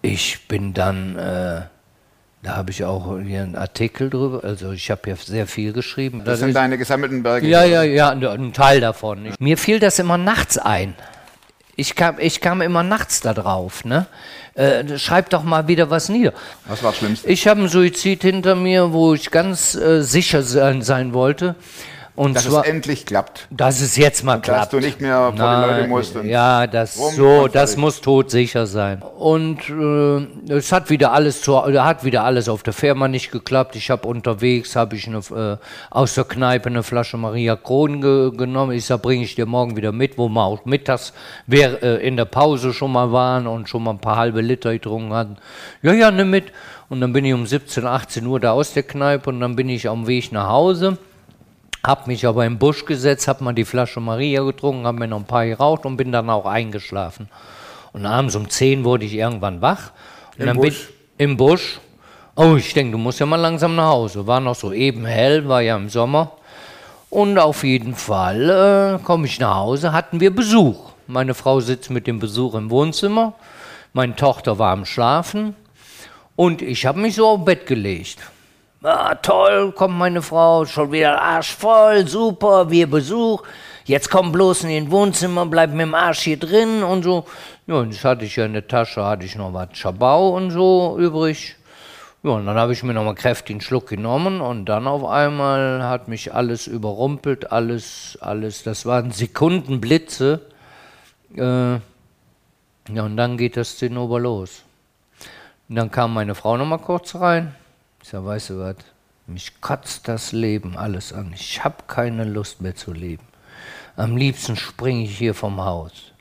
Ich 0.05 0.47
bin 0.49 0.75
dann, 0.75 1.17
äh, 1.17 1.63
da 2.43 2.57
habe 2.57 2.71
ich 2.71 2.85
auch 2.85 3.19
hier 3.21 3.43
einen 3.43 3.57
Artikel 3.57 4.11
drüber, 4.11 4.45
also 4.45 4.73
ich 4.73 4.91
habe 4.91 5.09
ja 5.09 5.17
sehr 5.17 5.47
viel 5.47 5.73
geschrieben. 5.73 6.23
Das 6.25 6.41
sind 6.41 6.49
ist- 6.51 6.55
deine 6.55 6.77
gesammelten 6.77 7.23
Berge. 7.23 7.47
ja, 7.49 7.65
ja, 7.65 7.83
ja, 7.83 8.11
ein- 8.11 8.23
ein 8.23 8.53
Teil 8.53 8.81
davon. 8.83 9.25
Ich, 9.25 9.41
mir 9.41 9.57
fiel 9.57 9.79
das 9.81 9.99
immer 9.99 10.19
nachts 10.19 10.59
ein. 10.59 10.95
Ich 11.77 11.97
kam, 11.97 12.17
ich 12.21 12.43
kam 12.43 12.61
immer 12.61 12.83
nachts 12.83 13.23
da 13.23 13.33
drauf. 13.33 13.85
Ne? 13.87 14.07
Äh, 14.55 14.99
schreib 14.99 15.31
doch 15.31 15.43
mal 15.43 15.69
wieder 15.69 15.89
was 15.89 16.09
nieder. 16.11 16.33
Was 16.67 16.83
war 16.83 16.91
das 16.93 16.99
Schlimmste? 16.99 17.27
Ich 17.29 17.49
habe 17.49 17.61
einen 17.61 17.69
Suizid 17.71 18.23
hinter 18.23 18.55
mir, 18.57 18.93
wo 18.93 19.15
ich 19.15 19.31
ganz 19.31 19.75
äh, 19.75 20.03
sicher 20.03 20.43
sein, 20.43 20.83
sein 20.83 21.15
wollte. 21.15 21.57
Und 22.17 22.37
Dass 22.37 22.45
zwar, 22.45 22.63
es 22.63 22.71
endlich 22.71 23.07
klappt. 23.07 23.49
dass 23.51 23.81
es 23.81 23.97
jetzt 23.97 24.23
mal 24.23 24.35
Dass 24.37 24.43
klappt. 24.43 24.73
du 24.73 24.79
nicht 24.79 25.01
mehr 25.01 25.17
vor 25.17 25.33
die 25.33 25.41
Leute 25.41 25.89
musst. 25.89 26.15
ja, 26.23 26.69
das 26.69 26.95
so, 26.95 27.49
das 27.49 27.77
muss 27.77 28.01
todsicher 28.01 28.67
sein. 28.67 29.03
Und 29.19 29.69
äh, 29.69 30.53
es 30.53 30.71
hat 30.71 30.91
wieder 30.91 31.13
alles 31.13 31.43
zu, 31.43 31.61
hat 31.61 32.05
wieder 32.05 32.23
alles 32.23 32.49
auf 32.49 32.63
der 32.63 32.73
Firma 32.73 33.09
nicht 33.09 33.33
geklappt. 33.33 33.75
Ich 33.75 33.91
habe 33.91 34.07
unterwegs 34.07 34.77
habe 34.77 34.95
ich 34.95 35.09
eine, 35.09 35.19
äh, 35.19 35.57
aus 35.91 36.15
der 36.15 36.23
Kneipe 36.23 36.69
eine 36.69 36.85
Flasche 36.85 37.17
Maria 37.17 37.57
Kron 37.57 38.01
ge 38.01 38.31
genommen. 38.37 38.73
Ich 38.73 38.87
sag, 38.87 39.03
bringe 39.03 39.25
ich 39.25 39.35
dir 39.35 39.47
morgen 39.47 39.77
wieder 39.77 39.91
mit, 39.91 40.17
wo 40.17 40.29
wir 40.29 40.45
auch 40.45 40.65
mittags 40.67 41.13
wer, 41.49 41.83
äh, 41.83 42.07
in 42.07 42.17
der 42.17 42.27
Pause 42.27 42.73
schon 42.73 42.93
mal 42.93 43.11
waren 43.11 43.49
und 43.49 43.69
schon 43.69 43.83
mal 43.83 43.91
ein 43.91 43.99
paar 43.99 44.17
halbe 44.17 44.41
Liter 44.41 44.73
getrunken 44.73 45.13
hatten. 45.13 45.37
Ja, 45.83 45.93
ja, 45.93 46.13
nimm 46.13 46.31
mit. 46.31 46.53
Und 46.89 47.01
dann 47.01 47.13
bin 47.13 47.25
ich 47.25 47.35
um 47.35 47.45
17, 47.45 47.85
18 47.85 48.25
Uhr 48.25 48.39
da 48.39 48.53
aus 48.53 48.73
der 48.73 48.85
Kneipe 48.85 49.31
und 49.31 49.41
dann 49.41 49.57
bin 49.57 49.69
ich 49.69 49.89
am 49.89 50.07
Weg 50.07 50.31
nach 50.31 50.49
Hause. 50.49 50.97
Hab 51.85 52.07
mich 52.07 52.27
aber 52.27 52.47
im 52.47 52.59
Busch 52.59 52.87
gesetzt, 52.87 53.29
hab 53.29 53.41
mal 53.41 53.53
die 53.53 53.65
Flasche 53.65 54.01
Maria 54.01 54.43
getrunken, 54.43 54.87
hab 54.87 54.95
mir 54.95 55.07
noch 55.07 55.19
ein 55.19 55.27
paar 55.27 55.47
geraucht 55.47 55.85
und 55.85 55.97
bin 55.97 56.13
dann 56.13 56.31
auch 56.31 56.47
eingeschlafen. 56.47 57.29
Und 57.93 58.07
abends 58.07 58.35
um 58.35 58.49
10 58.49 58.85
wurde 58.85 59.05
ich 59.05 59.15
irgendwann 59.15 59.61
wach. 59.61 59.93
Und 60.35 60.41
Im 60.41 60.47
dann 60.47 60.57
Busch? 60.57 60.89
im 61.19 61.37
Busch. 61.37 61.81
Oh, 62.37 62.57
ich 62.57 62.73
denke, 62.73 62.93
du 62.93 62.99
musst 62.99 63.21
ja 63.21 63.27
mal 63.27 63.37
langsam 63.37 63.77
nach 63.77 63.89
Hause. 63.89 64.27
War 64.27 64.41
noch 64.41 64.55
so 64.55 64.73
eben 64.73 65.05
hell, 65.05 65.47
war 65.47 65.61
ja 65.61 65.77
im 65.77 65.89
Sommer. 65.91 66.33
Und 67.11 67.39
auf 67.39 67.63
jeden 67.63 67.95
Fall 67.95 68.99
äh, 69.01 69.05
komme 69.05 69.27
ich 69.27 69.39
nach 69.39 69.55
Hause, 69.55 69.93
hatten 69.93 70.19
wir 70.19 70.35
Besuch. 70.35 70.91
Meine 71.07 71.35
Frau 71.35 71.61
sitzt 71.61 71.91
mit 71.91 72.07
dem 72.07 72.19
Besuch 72.19 72.55
im 72.55 72.71
Wohnzimmer, 72.71 73.35
meine 73.93 74.17
Tochter 74.17 74.59
war 74.59 74.73
am 74.73 74.85
Schlafen 74.85 75.55
und 76.35 76.61
ich 76.61 76.87
habe 76.87 76.99
mich 76.99 77.15
so 77.15 77.29
auf 77.29 77.45
Bett 77.45 77.67
gelegt. 77.67 78.19
Ah, 78.87 79.15
toll, 79.15 79.73
kommt 79.73 79.97
meine 79.97 80.21
Frau, 80.21 80.67
schon 80.67 80.93
wieder 80.93 81.19
arschvoll, 81.19 82.07
super, 82.07 82.69
wir 82.69 82.87
Besuch. 82.87 83.43
Jetzt 83.87 84.11
komm 84.11 84.31
bloß 84.31 84.65
in 84.65 84.69
den 84.69 84.91
Wohnzimmer, 84.91 85.47
bleib 85.47 85.71
mit 85.71 85.81
dem 85.81 85.95
Arsch 85.95 86.21
hier 86.21 86.39
drin 86.39 86.83
und 86.83 87.03
so. 87.03 87.25
Ja, 87.67 87.77
und 87.77 87.95
das 87.95 88.05
hatte 88.05 88.27
ich 88.27 88.37
ja 88.37 88.45
in 88.45 88.53
der 88.53 88.69
Tasche, 88.69 89.03
hatte 89.03 89.25
ich 89.25 89.37
noch 89.37 89.55
was 89.55 89.69
Schabau 89.73 90.37
und 90.37 90.51
so 90.51 90.99
übrig. 90.99 91.57
Ja, 92.23 92.33
und 92.33 92.45
dann 92.45 92.59
habe 92.59 92.75
ich 92.75 92.83
mir 92.83 92.93
noch 92.93 93.05
mal 93.05 93.15
kräftig 93.15 93.55
einen 93.55 93.61
Schluck 93.63 93.87
genommen 93.87 94.43
und 94.43 94.67
dann 94.67 94.87
auf 94.87 95.07
einmal 95.07 95.83
hat 95.85 96.09
mich 96.09 96.35
alles 96.35 96.67
überrumpelt, 96.67 97.53
alles, 97.53 98.19
alles, 98.21 98.65
das 98.65 98.85
waren 98.85 99.13
Sekundenblitze. 99.13 100.43
Äh, 101.35 101.41
ja, 101.73 101.81
und 103.03 103.17
dann 103.17 103.39
geht 103.39 103.57
das 103.57 103.79
Zinnober 103.79 104.21
los. 104.21 104.63
Und 105.71 105.77
dann 105.77 105.91
kam 105.91 106.13
meine 106.13 106.35
Frau 106.35 106.59
noch 106.59 106.67
mal 106.67 106.77
kurz 106.77 107.15
rein. 107.15 107.55
Ich 108.05 108.11
sag, 108.11 108.27
weißt 108.27 108.51
du 108.51 108.59
was, 108.59 108.77
mich 109.27 109.63
kotzt 109.63 110.09
das 110.09 110.33
Leben 110.33 110.77
alles 110.77 111.15
an. 111.15 111.33
Ich 111.35 111.65
habe 111.65 111.85
keine 111.87 112.25
Lust 112.25 112.61
mehr 112.61 112.75
zu 112.75 112.93
leben. 112.93 113.25
Am 113.97 114.19
liebsten 114.19 114.57
springe 114.57 115.05
ich 115.05 115.17
hier 115.17 115.33
vom 115.33 115.65
Haus. 115.65 116.13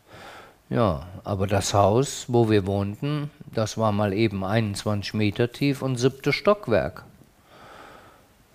Ja, 0.70 1.06
aber 1.26 1.46
das 1.46 1.74
Haus, 1.74 2.28
wo 2.30 2.50
wir 2.50 2.66
wohnten, 2.68 3.30
das 3.54 3.78
war 3.78 3.92
mal 3.92 4.14
eben 4.14 4.46
21 4.46 5.14
Meter 5.14 5.52
tief 5.52 5.82
und 5.82 5.98
siebte 5.98 6.32
Stockwerk. 6.32 7.04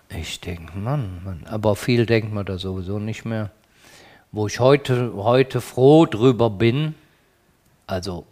Ich 0.09 0.41
denke, 0.41 0.75
Mann, 0.75 1.21
Mann, 1.23 1.43
aber 1.47 1.75
viel 1.75 2.07
denkt 2.07 2.33
man 2.33 2.47
da 2.47 2.57
sowieso 2.57 2.97
nicht 2.97 3.25
mehr. 3.25 3.51
Wo 4.31 4.47
ich 4.47 4.59
heute, 4.59 5.13
heute 5.13 5.61
froh 5.61 6.07
drüber 6.07 6.49
bin, 6.49 6.95
also 7.85 8.25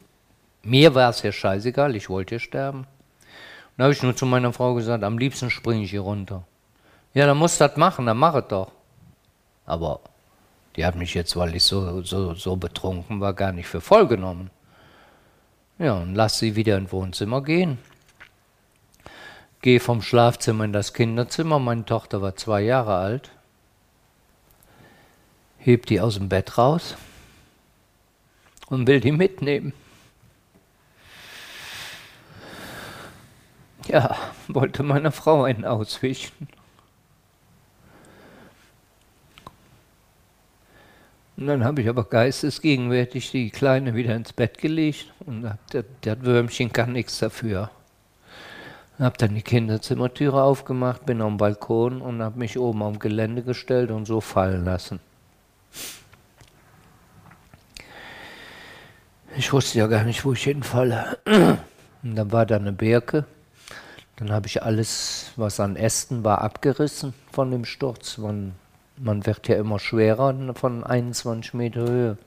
mir 0.64 0.96
war 0.96 1.12
es 1.12 1.22
ja 1.22 1.32
scheißegal, 1.32 1.96
ich 1.96 2.10
wollte 2.10 2.36
ja 2.36 2.40
sterben. 2.40 2.88
Dann 3.78 3.86
habe 3.86 3.94
ich 3.94 4.02
nur 4.02 4.16
zu 4.16 4.26
meiner 4.26 4.52
Frau 4.54 4.74
gesagt, 4.74 5.04
am 5.04 5.20
liebsten 5.20 5.52
springe 5.52 5.84
ich 5.84 5.92
hier 5.92 6.02
runter. 6.02 6.44
Ja, 7.14 7.28
dann 7.28 7.38
musst 7.38 7.62
du 7.62 7.68
das 7.68 7.78
machen, 7.78 8.08
dann 8.08 8.18
mach 8.18 8.34
es 8.36 8.48
doch. 8.48 8.72
Aber 9.66 10.00
die 10.76 10.86
hat 10.86 10.96
mich 10.96 11.14
jetzt, 11.14 11.36
weil 11.36 11.56
ich 11.56 11.64
so, 11.64 12.02
so, 12.02 12.34
so 12.34 12.56
betrunken 12.56 13.22
war, 13.22 13.34
gar 13.34 13.52
nicht 13.52 13.68
für 13.68 13.82
voll 13.82 14.08
genommen. 14.08 14.50
Ja, 15.78 15.94
und 15.94 16.16
lass 16.16 16.40
sie 16.40 16.56
wieder 16.56 16.78
ins 16.78 16.92
Wohnzimmer 16.92 17.44
gehen. 17.44 17.78
Gehe 19.62 19.80
vom 19.80 20.02
Schlafzimmer 20.02 20.64
in 20.64 20.74
das 20.74 20.94
Kinderzimmer, 20.94 21.60
meine 21.60 21.86
Tochter 21.86 22.22
war 22.22 22.36
zwei 22.36 22.62
Jahre 22.62 22.96
alt. 22.96 23.32
Heb 25.60 25.86
die 25.86 26.02
aus 26.02 26.16
dem 26.16 26.30
Bett 26.30 26.58
raus 26.58 26.96
und 28.68 28.88
will 28.88 29.02
die 29.02 29.12
mitnehmen. 29.12 29.74
Ja, 33.88 34.16
wollte 34.48 34.84
meiner 34.84 35.12
Frau 35.12 35.44
einen 35.44 35.66
auswischen. 35.66 36.48
Und 41.38 41.48
dann 41.48 41.64
habe 41.64 41.82
ich 41.82 41.90
aber 41.90 42.04
geistesgegenwärtig 42.04 43.32
die 43.32 43.52
Kleine 43.52 43.94
wieder 43.94 44.16
ins 44.16 44.34
Bett 44.34 44.58
gelegt 44.58 45.14
und 45.26 45.48
hab, 45.48 45.60
das, 45.70 45.86
das 46.02 46.22
Würmchen 46.22 46.74
kann 46.74 46.94
nichts 46.94 47.20
dafür. 47.20 47.70
Habe 48.98 49.18
dann 49.20 49.36
die 49.36 49.44
Kinderzimmertüre 49.44 50.42
aufgemacht, 50.42 51.06
bin 51.06 51.22
am 51.22 51.38
Balkon 51.38 52.02
und 52.02 52.24
habe 52.24 52.40
mich 52.40 52.58
oben 52.58 52.82
am 52.82 52.98
Gelände 52.98 53.44
gestellt 53.44 53.92
und 53.92 54.06
so 54.06 54.20
fallen 54.20 54.66
lassen. 54.66 55.00
Ich 59.38 59.54
wusste 59.54 59.78
ja 59.78 59.86
gar 59.86 60.04
nicht, 60.04 60.26
wo 60.26 60.34
ich 60.34 60.44
hinfalle. 60.44 61.20
Und 62.02 62.16
dann 62.16 62.32
war 62.32 62.48
da 62.48 62.56
eine 62.56 62.72
Birke. 62.72 63.26
Dann 64.18 64.32
habe 64.32 64.48
ich 64.48 64.64
alles, 64.64 65.32
was 65.36 65.60
an 65.60 65.76
Ästen 65.76 66.24
war, 66.24 66.42
abgerissen 66.42 67.14
von 67.32 67.52
dem 67.52 67.66
Sturz. 67.66 68.18
Man, 68.18 68.54
man 68.98 69.26
wird 69.26 69.48
ja 69.48 69.58
immer 69.58 69.80
schwerer 69.80 70.36
von 70.56 70.84
21 70.84 71.54
Meter 71.54 71.82
Höhe. 71.82 72.18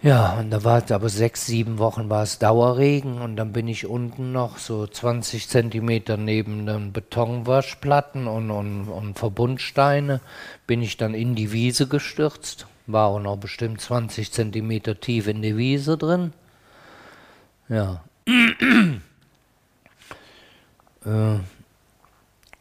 Ja, 0.00 0.38
und 0.38 0.50
da 0.50 0.62
war 0.62 0.84
es 0.84 0.92
aber 0.92 1.08
sechs, 1.08 1.46
sieben 1.46 1.78
Wochen 1.78 2.08
war 2.08 2.22
es 2.22 2.38
Dauerregen 2.38 3.20
und 3.20 3.34
dann 3.34 3.52
bin 3.52 3.66
ich 3.66 3.86
unten 3.86 4.30
noch 4.30 4.58
so 4.58 4.86
20 4.86 5.48
Zentimeter 5.48 6.16
neben 6.16 6.66
den 6.66 6.92
Betonwaschplatten 6.92 8.28
und, 8.28 8.52
und, 8.52 8.88
und 8.88 9.18
Verbundsteine, 9.18 10.20
bin 10.68 10.82
ich 10.82 10.98
dann 10.98 11.14
in 11.14 11.34
die 11.34 11.50
Wiese 11.50 11.88
gestürzt. 11.88 12.68
War 12.86 13.08
auch 13.08 13.18
noch 13.18 13.38
bestimmt 13.38 13.80
20 13.80 14.30
Zentimeter 14.30 15.00
tief 15.00 15.26
in 15.26 15.42
die 15.42 15.56
Wiese 15.56 15.98
drin. 15.98 16.32
Ja. 17.68 18.04
Äh, 21.04 21.38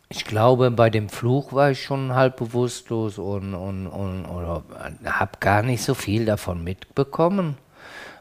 ich 0.10 0.24
glaube, 0.24 0.72
bei 0.72 0.90
dem 0.90 1.10
Fluch 1.10 1.52
war 1.52 1.72
ich 1.72 1.84
schon 1.84 2.16
halb 2.16 2.38
bewusstlos 2.38 3.18
und, 3.18 3.54
und, 3.54 3.88
und 3.88 4.26
oder 4.26 4.64
habe 5.04 5.32
gar 5.40 5.64
nicht 5.64 5.84
so 5.84 5.94
viel 5.94 6.26
davon 6.26 6.64
mitbekommen. 6.64 7.58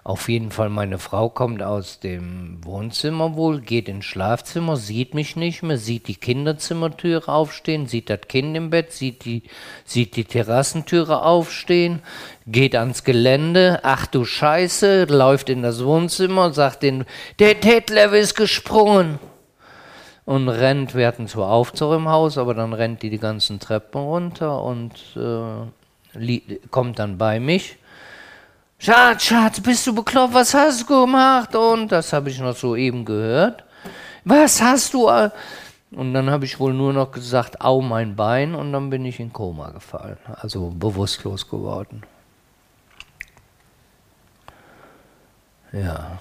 Auf 0.03 0.29
jeden 0.29 0.53
Fall, 0.53 0.69
meine 0.69 0.99
Frau 0.99 1.29
kommt 1.29 1.63
aus 1.63 1.99
dem 1.99 2.65
Wohnzimmer 2.65 3.35
wohl, 3.35 3.61
geht 3.61 3.89
ins 3.89 4.05
Schlafzimmer, 4.05 4.77
sieht 4.77 5.15
mich 5.15 5.35
nicht 5.35 5.65
mehr, 5.65 5.79
sieht 5.79 6.07
die 6.07 6.15
Kinderzimmertüre 6.15 7.29
aufstehen, 7.33 7.87
sieht 7.87 8.09
das 8.09 8.21
Kind 8.29 8.57
im 8.57 8.71
Bett, 8.71 8.93
sieht 8.93 9.25
die, 9.25 9.43
sieht 9.85 10.15
die 10.15 10.25
Terrassentüre 10.25 11.23
aufstehen, 11.23 12.03
geht 12.47 12.77
ans 12.77 13.03
Gelände, 13.03 13.81
ach 13.83 14.07
du 14.07 14.25
Scheiße, 14.25 15.07
läuft 15.07 15.51
in 15.51 15.63
das 15.63 15.85
Wohnzimmer, 15.85 16.53
sagt 16.53 16.85
den, 16.85 17.05
der 17.41 17.61
Tetlev 17.61 18.13
ist 18.13 18.37
gesprungen 18.37 19.19
und 20.27 20.49
rennt, 20.49 20.95
wir 20.95 21.07
hatten 21.07 21.29
zwar 21.29 21.51
Aufzug 21.51 21.95
im 21.95 22.09
Haus, 22.09 22.37
aber 22.37 22.53
dann 22.53 22.73
rennt 22.73 23.03
die 23.03 23.11
die 23.11 23.19
ganzen 23.19 23.61
Treppen 23.61 24.01
runter 24.01 24.63
und 24.63 24.93
äh, 25.17 26.59
kommt 26.71 26.99
dann 26.99 27.17
bei 27.17 27.41
mich. 27.41 27.79
Schatz, 28.79 29.25
Schatz, 29.25 29.61
bist 29.61 29.87
du 29.87 29.95
bekloppt? 29.95 30.35
Was 30.35 30.53
hast 30.53 30.83
du 30.83 31.03
gemacht? 31.03 31.55
Und 31.55 31.91
das 31.93 32.13
habe 32.13 32.29
ich 32.29 32.39
noch 32.41 32.57
soeben 32.57 33.05
gehört. 33.05 33.65
Was 34.25 34.61
hast 34.61 34.93
du? 34.93 35.09
Und 35.93 36.13
dann 36.13 36.29
habe 36.29 36.45
ich 36.45 36.59
wohl 36.59 36.75
nur 36.75 36.93
noch 36.93 37.13
gesagt, 37.13 37.61
au 37.61 37.81
mein 37.81 38.17
Bein 38.17 38.55
und 38.55 38.73
dann 38.73 38.91
bin 38.91 39.05
ich 39.05 39.21
in 39.21 39.33
Koma 39.33 39.71
gefallen, 39.71 40.19
also 40.41 40.71
bewusstlos 40.71 41.49
geworden. 41.49 42.03
Ja. 45.73 46.19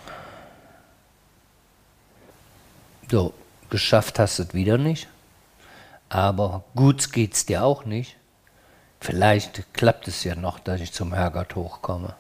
So, 3.09 3.33
geschafft 3.75 4.19
hast 4.19 4.39
du 4.39 4.43
es 4.43 4.53
wieder 4.53 4.77
nicht. 4.77 5.09
Aber 6.07 6.63
gut 6.75 7.11
geht's 7.11 7.45
dir 7.45 7.65
auch 7.65 7.83
nicht. 7.83 8.15
Vielleicht 9.01 9.73
klappt 9.73 10.07
es 10.07 10.23
ja 10.23 10.33
noch, 10.35 10.59
dass 10.59 10.79
ich 10.79 10.93
zum 10.93 11.13
Herrgott 11.13 11.55
hochkomme. 11.55 12.15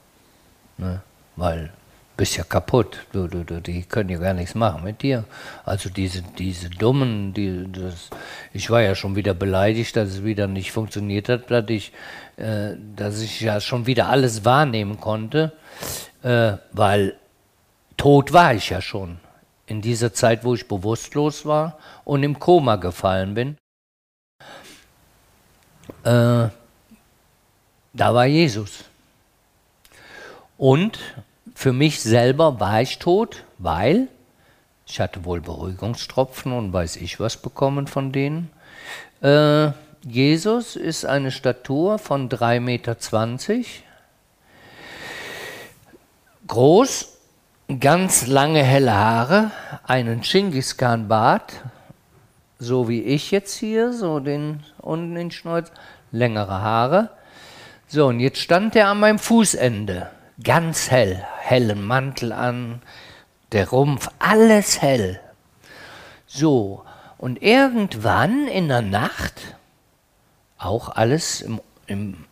Ne? 0.77 1.01
Weil 1.37 1.71
bist 2.17 2.35
ja 2.35 2.43
kaputt. 2.43 3.05
Du, 3.13 3.27
du, 3.27 3.45
du, 3.45 3.61
die 3.61 3.83
können 3.83 4.09
ja 4.09 4.17
gar 4.17 4.33
nichts 4.33 4.53
machen 4.53 4.83
mit 4.83 5.01
dir. 5.01 5.23
Also 5.63 5.89
diese, 5.89 6.23
diese 6.37 6.69
dummen, 6.69 7.33
die, 7.33 7.71
das, 7.71 8.09
ich 8.51 8.69
war 8.69 8.81
ja 8.81 8.93
schon 8.93 9.15
wieder 9.15 9.33
beleidigt, 9.33 9.95
dass 9.95 10.09
es 10.09 10.23
wieder 10.25 10.47
nicht 10.47 10.73
funktioniert 10.73 11.29
hat, 11.29 11.49
dass 11.51 11.69
ich, 11.69 11.93
äh, 12.35 12.71
dass 12.97 13.21
ich 13.21 13.39
ja 13.39 13.61
schon 13.61 13.85
wieder 13.85 14.09
alles 14.09 14.43
wahrnehmen 14.43 14.99
konnte, 14.99 15.53
äh, 16.21 16.57
weil 16.73 17.15
tot 17.95 18.33
war 18.33 18.53
ich 18.53 18.71
ja 18.71 18.81
schon. 18.81 19.19
In 19.67 19.81
dieser 19.81 20.13
Zeit, 20.13 20.43
wo 20.43 20.53
ich 20.53 20.67
bewusstlos 20.67 21.45
war 21.45 21.77
und 22.03 22.23
im 22.23 22.39
Koma 22.39 22.75
gefallen 22.75 23.33
bin. 23.33 23.57
Äh, 26.03 26.49
da 27.93 28.13
war 28.13 28.25
Jesus. 28.25 28.85
Und 30.57 30.99
für 31.53 31.73
mich 31.73 32.01
selber 32.01 32.59
war 32.59 32.81
ich 32.81 32.99
tot, 32.99 33.43
weil 33.57 34.07
ich 34.87 34.99
hatte 34.99 35.25
wohl 35.25 35.41
Beruhigungstropfen 35.41 36.51
und 36.51 36.71
weiß 36.71 36.97
ich 36.97 37.19
was 37.19 37.37
bekommen 37.37 37.87
von 37.87 38.11
denen. 38.11 38.51
Äh, 39.21 39.71
Jesus 40.03 40.75
ist 40.75 41.05
eine 41.05 41.31
Statur 41.31 41.97
von 41.97 42.29
3,20 42.29 42.59
Meter, 42.59 42.95
groß, 46.45 47.14
ganz 47.67 48.27
lange 48.27 48.63
helle 48.63 48.93
Haare, 48.93 49.51
einen 49.83 50.21
Genghis 50.21 50.77
Khan 50.77 51.07
Bart, 51.07 51.63
so 52.59 52.87
wie 52.87 53.01
ich 53.01 53.31
jetzt 53.31 53.57
hier, 53.57 53.91
so 53.91 54.19
den 54.19 54.63
unten 54.79 55.15
den 55.15 55.31
Schnäuz, 55.31 55.71
längere 56.11 56.61
Haare. 56.61 57.09
So, 57.87 58.07
und 58.07 58.19
jetzt 58.19 58.39
stand 58.39 58.75
er 58.75 58.89
an 58.89 58.99
meinem 58.99 59.19
Fußende, 59.19 60.09
ganz 60.43 60.91
hell, 60.91 61.23
hellen 61.39 61.83
Mantel 61.83 62.31
an, 62.31 62.81
der 63.51 63.69
Rumpf, 63.69 64.09
alles 64.19 64.81
hell. 64.81 65.19
So, 66.27 66.83
und 67.17 67.41
irgendwann 67.41 68.47
in 68.47 68.67
der 68.67 68.81
Nacht, 68.81 69.55
auch 70.57 70.89
alles 70.89 71.41
im, 71.41 71.61
im 71.87 72.25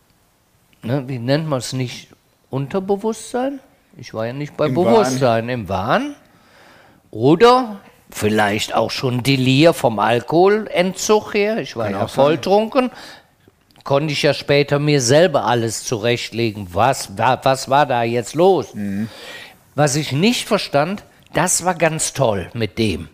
ne, 0.82 1.08
wie 1.08 1.18
nennt 1.18 1.48
man 1.48 1.58
es 1.58 1.72
nicht, 1.72 2.08
Unterbewusstsein? 2.50 3.60
Ich 3.96 4.12
war 4.14 4.26
ja 4.26 4.32
nicht 4.32 4.56
bei 4.56 4.66
Im 4.66 4.74
Bewusstsein, 4.74 5.48
im 5.48 5.68
Wahn. 5.68 6.14
Oder 7.10 7.76
vielleicht 8.10 8.74
auch 8.74 8.90
schon 8.90 9.22
Delir 9.22 9.72
vom 9.72 9.98
Alkoholentzug 9.98 11.34
her. 11.34 11.58
Ich 11.58 11.76
war 11.76 11.86
Kann 11.86 11.94
ja 12.00 12.06
volltrunken. 12.08 12.90
Konnte 13.84 14.12
ich 14.12 14.22
ja 14.22 14.32
später 14.34 14.78
mir 14.78 15.00
selber 15.00 15.44
alles 15.44 15.84
zurechtlegen. 15.84 16.68
Was, 16.72 17.16
wa- 17.18 17.38
was 17.42 17.68
war 17.68 17.86
da 17.86 18.02
jetzt 18.02 18.34
los? 18.34 18.68
Was 19.74 19.94
ich 19.96 20.10
nicht 20.12 20.46
verstand, 20.48 21.04
das 21.34 21.64
war 21.64 21.74
ganz 21.74 22.12
toll 22.14 22.48
mit 22.54 22.78
dem. 22.78 23.08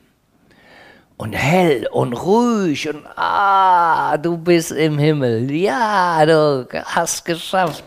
Und 1.17 1.35
hell 1.35 1.87
und 1.93 2.15
ruhig 2.15 2.89
und 2.89 3.05
ah, 3.17 4.17
du 4.17 4.39
bist 4.39 4.71
im 4.71 4.99
Himmel. 4.99 5.51
Ja, 5.51 6.25
du 6.25 6.67
hast 6.87 7.25
geschafft. 7.27 7.85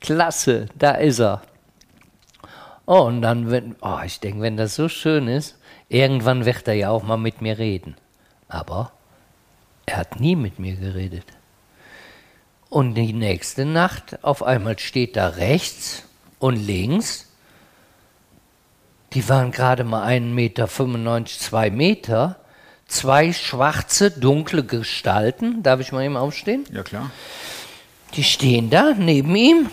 Klasse, 0.00 0.66
da 0.78 0.92
ist 0.92 1.18
er. 1.20 1.42
Oh, 2.86 3.02
und 3.02 3.22
dann, 3.22 3.50
wenn, 3.50 3.76
oh, 3.80 4.00
ich 4.04 4.20
denke, 4.20 4.42
wenn 4.42 4.56
das 4.56 4.74
so 4.74 4.88
schön 4.88 5.26
ist, 5.26 5.58
irgendwann 5.88 6.44
wird 6.44 6.68
er 6.68 6.74
ja 6.74 6.90
auch 6.90 7.02
mal 7.02 7.16
mit 7.16 7.40
mir 7.40 7.58
reden. 7.58 7.96
Aber 8.48 8.92
er 9.86 9.98
hat 9.98 10.20
nie 10.20 10.36
mit 10.36 10.58
mir 10.58 10.76
geredet. 10.76 11.26
Und 12.68 12.94
die 12.94 13.12
nächste 13.12 13.64
Nacht, 13.64 14.22
auf 14.22 14.42
einmal 14.42 14.78
steht 14.78 15.16
da 15.16 15.28
rechts 15.28 16.04
und 16.38 16.56
links, 16.56 17.30
die 19.12 19.28
waren 19.28 19.52
gerade 19.52 19.84
mal 19.84 20.04
1,95 20.06 20.20
Meter, 20.20 20.68
2 20.68 21.70
Meter, 21.70 22.36
zwei 22.86 23.32
schwarze, 23.32 24.10
dunkle 24.10 24.64
Gestalten, 24.64 25.62
darf 25.62 25.80
ich 25.80 25.92
mal 25.92 26.04
eben 26.04 26.16
aufstehen? 26.16 26.64
Ja, 26.72 26.82
klar. 26.82 27.10
Die 28.14 28.24
stehen 28.24 28.70
da 28.70 28.94
neben 28.96 29.34
ihm. 29.36 29.70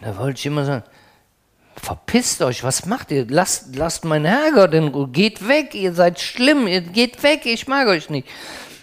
Da 0.00 0.16
wollte 0.16 0.38
ich 0.38 0.46
immer 0.46 0.64
sagen, 0.64 0.84
verpisst 1.76 2.42
euch, 2.42 2.62
was 2.64 2.86
macht 2.86 3.10
ihr? 3.10 3.26
Lasst, 3.28 3.76
lasst 3.76 4.04
meinen 4.04 4.26
Herrgott 4.26 4.74
in 4.74 4.88
Ruhe, 4.88 5.08
geht 5.08 5.46
weg, 5.48 5.74
ihr 5.74 5.94
seid 5.94 6.20
schlimm, 6.20 6.66
ihr 6.66 6.80
geht 6.80 7.22
weg, 7.22 7.46
ich 7.46 7.66
mag 7.68 7.88
euch 7.88 8.10
nicht. 8.10 8.28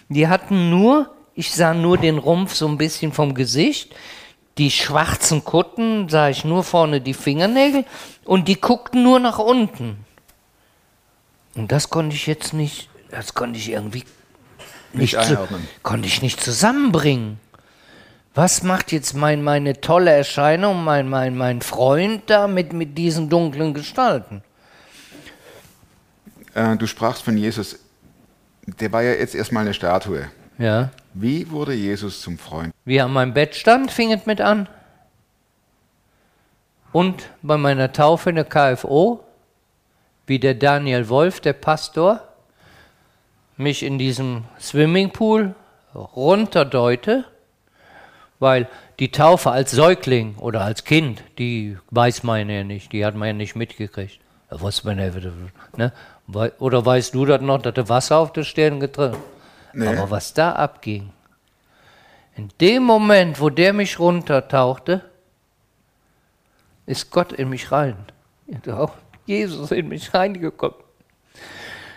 Die 0.08 0.26
hatten 0.28 0.70
nur, 0.70 1.14
ich 1.34 1.52
sah 1.54 1.74
nur 1.74 1.98
den 1.98 2.18
Rumpf 2.18 2.54
so 2.54 2.66
ein 2.66 2.78
bisschen 2.78 3.12
vom 3.12 3.34
Gesicht, 3.34 3.94
die 4.56 4.70
schwarzen 4.70 5.44
Kutten 5.44 6.08
sah 6.08 6.28
ich 6.28 6.44
nur 6.44 6.64
vorne 6.64 7.00
die 7.00 7.14
Fingernägel 7.14 7.84
und 8.24 8.48
die 8.48 8.60
guckten 8.60 9.02
nur 9.04 9.20
nach 9.20 9.38
unten. 9.38 10.04
Und 11.54 11.70
das 11.70 11.90
konnte 11.90 12.16
ich 12.16 12.26
jetzt 12.26 12.52
nicht, 12.52 12.88
das 13.10 13.34
konnte 13.34 13.58
ich 13.58 13.70
irgendwie 13.70 14.04
Nicht 14.92 15.12
zu, 15.12 15.20
einordnen. 15.20 15.68
konnte 15.82 16.08
ich 16.08 16.22
nicht 16.22 16.40
zusammenbringen. 16.42 17.38
Was 18.38 18.62
macht 18.62 18.92
jetzt 18.92 19.14
mein, 19.14 19.42
meine 19.42 19.80
tolle 19.80 20.12
Erscheinung, 20.12 20.84
mein, 20.84 21.08
mein, 21.08 21.36
mein 21.36 21.60
Freund 21.60 22.30
da 22.30 22.46
mit, 22.46 22.72
mit 22.72 22.96
diesen 22.96 23.28
dunklen 23.28 23.74
Gestalten? 23.74 24.44
Äh, 26.54 26.76
du 26.76 26.86
sprachst 26.86 27.24
von 27.24 27.36
Jesus. 27.36 27.80
Der 28.64 28.92
war 28.92 29.02
ja 29.02 29.10
jetzt 29.10 29.34
erstmal 29.34 29.64
eine 29.64 29.74
Statue. 29.74 30.30
Ja. 30.56 30.90
Wie 31.14 31.50
wurde 31.50 31.74
Jesus 31.74 32.20
zum 32.20 32.38
Freund? 32.38 32.72
Wie 32.84 32.98
er 32.98 33.06
an 33.06 33.12
meinem 33.12 33.34
Bett 33.34 33.56
stand, 33.56 33.90
fing 33.90 34.12
es 34.12 34.24
mit 34.24 34.40
an. 34.40 34.68
Und 36.92 37.30
bei 37.42 37.56
meiner 37.56 37.92
Taufe 37.92 38.30
in 38.30 38.36
der 38.36 38.44
KFO, 38.44 39.24
wie 40.28 40.38
der 40.38 40.54
Daniel 40.54 41.08
Wolf, 41.08 41.40
der 41.40 41.54
Pastor, 41.54 42.22
mich 43.56 43.82
in 43.82 43.98
diesem 43.98 44.44
Swimmingpool 44.60 45.56
runterdeute, 45.92 47.24
weil 48.38 48.68
die 48.98 49.10
Taufe 49.10 49.50
als 49.50 49.70
Säugling 49.70 50.36
oder 50.36 50.62
als 50.62 50.84
Kind, 50.84 51.22
die 51.38 51.76
weiß 51.90 52.22
man 52.22 52.48
ja 52.48 52.64
nicht, 52.64 52.92
die 52.92 53.04
hat 53.04 53.14
man 53.14 53.28
ja 53.28 53.34
nicht 53.34 53.56
mitgekriegt. 53.56 54.20
Da 54.50 54.60
wusste 54.60 54.86
man 54.86 54.98
ja, 54.98 55.10
ne? 55.76 55.92
Oder 56.58 56.84
weißt 56.84 57.14
du 57.14 57.26
das 57.26 57.40
noch, 57.40 57.60
dass 57.60 57.74
du 57.74 57.88
Wasser 57.88 58.18
auf 58.18 58.32
der 58.32 58.44
Stirn 58.44 58.80
getrunken 58.80 59.22
Nee. 59.72 59.86
Aber 59.86 60.10
was 60.10 60.34
da 60.34 60.52
abging, 60.52 61.10
in 62.36 62.48
dem 62.60 62.82
Moment, 62.82 63.40
wo 63.40 63.50
der 63.50 63.72
mich 63.72 63.98
runtertauchte, 63.98 65.02
ist 66.86 67.10
Gott 67.10 67.32
in 67.32 67.48
mich 67.50 67.70
rein. 67.70 67.96
Auch 68.68 68.92
Jesus 69.26 69.70
in 69.70 69.88
mich 69.88 70.14
reingekommen. 70.14 70.78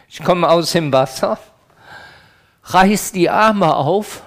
Ich 0.10 0.21
komme 0.23 0.49
aus 0.49 0.73
dem 0.73 0.91
Wasser, 0.91 1.39
reiß 2.65 3.13
die 3.13 3.30
Arme 3.30 3.75
auf. 3.75 4.23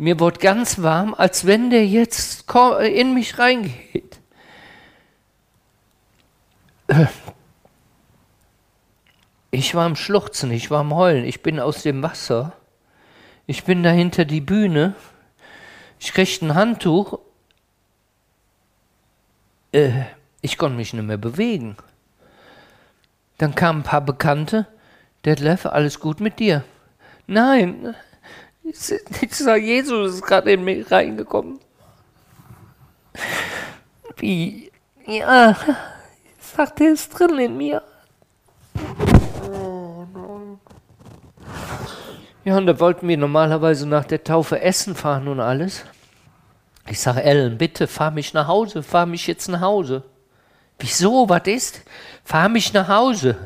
Mir 0.00 0.18
wurde 0.18 0.40
ganz 0.40 0.80
warm, 0.80 1.12
als 1.12 1.44
wenn 1.44 1.68
der 1.68 1.86
jetzt 1.86 2.46
in 2.80 3.12
mich 3.12 3.38
reingeht. 3.38 4.18
Ich 9.50 9.74
war 9.74 9.84
am 9.84 9.96
Schluchzen, 9.96 10.52
ich 10.52 10.70
war 10.70 10.80
am 10.80 10.94
Heulen, 10.94 11.26
ich 11.26 11.42
bin 11.42 11.60
aus 11.60 11.82
dem 11.82 12.02
Wasser. 12.02 12.54
Ich 13.46 13.64
bin 13.64 13.82
da 13.82 13.90
hinter 13.90 14.24
die 14.24 14.40
Bühne. 14.40 14.94
Ich 15.98 16.14
kriegte 16.14 16.46
ein 16.46 16.54
Handtuch. 16.54 17.18
Äh, 19.72 20.04
ich 20.40 20.56
konnte 20.56 20.78
mich 20.78 20.94
nicht 20.94 21.04
mehr 21.04 21.18
bewegen. 21.18 21.76
Dann 23.36 23.54
kamen 23.54 23.80
ein 23.80 23.84
paar 23.84 24.00
Bekannte. 24.00 24.66
Detlef, 25.26 25.66
alles 25.66 26.00
gut 26.00 26.20
mit 26.20 26.38
dir? 26.38 26.64
Nein, 27.26 27.94
ich 28.70 29.22
ich 29.22 29.34
sag, 29.34 29.62
Jesus 29.62 30.14
ist 30.14 30.22
gerade 30.22 30.52
in 30.52 30.64
mich 30.64 30.90
reingekommen. 30.90 31.60
Wie? 34.16 34.70
Ja, 35.06 35.50
ich 35.50 36.46
sag, 36.46 36.76
der 36.76 36.92
ist 36.92 37.10
drin 37.10 37.38
in 37.38 37.56
mir. 37.56 37.82
Ja, 42.44 42.56
und 42.56 42.66
da 42.66 42.80
wollten 42.80 43.06
wir 43.06 43.18
normalerweise 43.18 43.86
nach 43.86 44.04
der 44.04 44.24
Taufe 44.24 44.60
essen 44.60 44.94
fahren 44.94 45.28
und 45.28 45.40
alles. 45.40 45.84
Ich 46.88 46.98
sage, 46.98 47.22
Ellen, 47.22 47.58
bitte 47.58 47.86
fahr 47.86 48.10
mich 48.10 48.32
nach 48.32 48.46
Hause, 48.46 48.82
fahr 48.82 49.06
mich 49.06 49.26
jetzt 49.26 49.48
nach 49.48 49.60
Hause. 49.60 50.02
Wieso, 50.78 51.28
was 51.28 51.46
ist? 51.46 51.82
Fahr 52.24 52.48
mich 52.48 52.72
nach 52.72 52.88
Hause. 52.88 53.36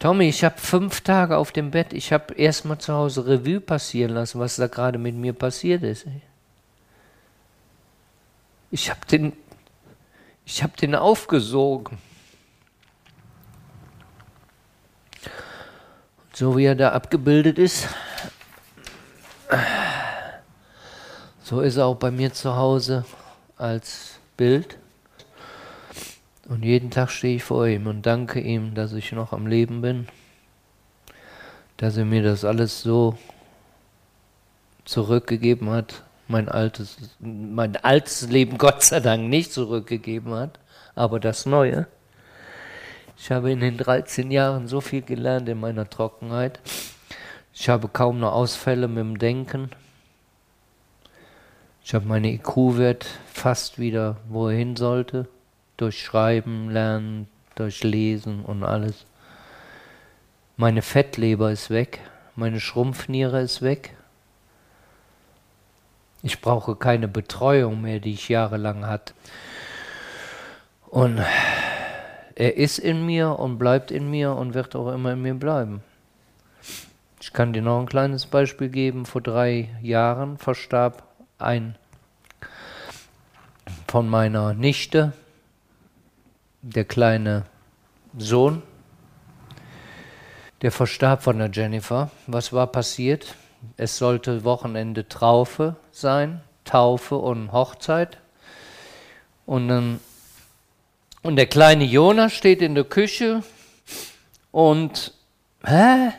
Tommy, 0.00 0.30
ich 0.30 0.42
habe 0.44 0.56
fünf 0.58 1.02
Tage 1.02 1.36
auf 1.36 1.52
dem 1.52 1.70
Bett. 1.70 1.92
Ich 1.92 2.10
habe 2.10 2.32
erstmal 2.32 2.78
zu 2.78 2.94
Hause 2.94 3.26
Revue 3.26 3.60
passieren 3.60 4.12
lassen, 4.12 4.40
was 4.40 4.56
da 4.56 4.66
gerade 4.66 4.96
mit 4.96 5.14
mir 5.14 5.34
passiert 5.34 5.82
ist. 5.82 6.06
Ich 8.70 8.88
habe 8.88 9.00
den, 9.10 9.34
ich 10.46 10.62
habe 10.62 10.74
den 10.78 10.94
aufgesogen. 10.94 11.98
So 16.32 16.56
wie 16.56 16.64
er 16.64 16.76
da 16.76 16.92
abgebildet 16.92 17.58
ist, 17.58 17.86
so 21.42 21.60
ist 21.60 21.76
er 21.76 21.84
auch 21.84 21.96
bei 21.96 22.10
mir 22.10 22.32
zu 22.32 22.56
Hause 22.56 23.04
als 23.58 24.18
Bild. 24.38 24.79
Und 26.50 26.64
jeden 26.64 26.90
Tag 26.90 27.10
stehe 27.10 27.36
ich 27.36 27.44
vor 27.44 27.68
ihm 27.68 27.86
und 27.86 28.04
danke 28.06 28.40
ihm, 28.40 28.74
dass 28.74 28.92
ich 28.92 29.12
noch 29.12 29.32
am 29.32 29.46
Leben 29.46 29.82
bin, 29.82 30.08
dass 31.76 31.96
er 31.96 32.04
mir 32.04 32.24
das 32.24 32.44
alles 32.44 32.82
so 32.82 33.16
zurückgegeben 34.84 35.70
hat, 35.70 36.02
mein 36.26 36.48
altes, 36.48 36.96
mein 37.20 37.76
altes 37.76 38.28
Leben 38.28 38.58
Gott 38.58 38.82
sei 38.82 38.98
Dank 38.98 39.28
nicht 39.28 39.52
zurückgegeben 39.52 40.34
hat, 40.34 40.58
aber 40.96 41.20
das 41.20 41.46
Neue. 41.46 41.86
Ich 43.16 43.30
habe 43.30 43.52
in 43.52 43.60
den 43.60 43.76
13 43.76 44.32
Jahren 44.32 44.66
so 44.66 44.80
viel 44.80 45.02
gelernt 45.02 45.48
in 45.48 45.60
meiner 45.60 45.88
Trockenheit. 45.88 46.58
Ich 47.54 47.68
habe 47.68 47.86
kaum 47.86 48.18
noch 48.18 48.32
Ausfälle 48.32 48.88
mit 48.88 48.98
dem 48.98 49.18
Denken. 49.20 49.70
Ich 51.84 51.94
habe 51.94 52.06
meine 52.06 52.32
IQ-Wert 52.32 53.06
fast 53.32 53.78
wieder, 53.78 54.16
wo 54.28 54.48
er 54.48 54.56
hin 54.56 54.74
sollte. 54.74 55.28
Durch 55.80 56.02
Schreiben, 56.04 56.68
Lernen, 56.68 57.26
durch 57.54 57.82
Lesen 57.82 58.44
und 58.44 58.64
alles. 58.64 59.06
Meine 60.58 60.82
Fettleber 60.82 61.50
ist 61.50 61.70
weg. 61.70 62.00
Meine 62.36 62.60
Schrumpfniere 62.60 63.40
ist 63.40 63.62
weg. 63.62 63.96
Ich 66.22 66.42
brauche 66.42 66.76
keine 66.76 67.08
Betreuung 67.08 67.80
mehr, 67.80 67.98
die 67.98 68.12
ich 68.12 68.28
jahrelang 68.28 68.86
hatte. 68.86 69.14
Und 70.86 71.18
er 72.34 72.56
ist 72.58 72.78
in 72.78 73.06
mir 73.06 73.38
und 73.38 73.56
bleibt 73.56 73.90
in 73.90 74.10
mir 74.10 74.32
und 74.34 74.52
wird 74.52 74.76
auch 74.76 74.92
immer 74.92 75.14
in 75.14 75.22
mir 75.22 75.34
bleiben. 75.34 75.82
Ich 77.22 77.32
kann 77.32 77.54
dir 77.54 77.62
noch 77.62 77.80
ein 77.80 77.86
kleines 77.86 78.26
Beispiel 78.26 78.68
geben. 78.68 79.06
Vor 79.06 79.22
drei 79.22 79.70
Jahren 79.80 80.36
verstarb 80.36 81.04
ein 81.38 81.74
von 83.88 84.10
meiner 84.10 84.52
Nichte, 84.52 85.14
der 86.62 86.84
kleine 86.84 87.44
Sohn, 88.16 88.62
der 90.62 90.72
verstarb 90.72 91.22
von 91.22 91.38
der 91.38 91.50
Jennifer. 91.50 92.10
Was 92.26 92.52
war 92.52 92.66
passiert? 92.66 93.34
Es 93.76 93.98
sollte 93.98 94.44
Wochenende 94.44 95.08
Traufe 95.08 95.76
sein, 95.90 96.40
Taufe 96.64 97.16
und 97.16 97.52
Hochzeit. 97.52 98.18
Und, 99.46 99.68
dann, 99.68 100.00
und 101.22 101.36
der 101.36 101.46
kleine 101.46 101.84
Jonas 101.84 102.32
steht 102.32 102.62
in 102.62 102.74
der 102.74 102.84
Küche 102.84 103.42
und, 104.50 105.14
hä? 105.64 106.12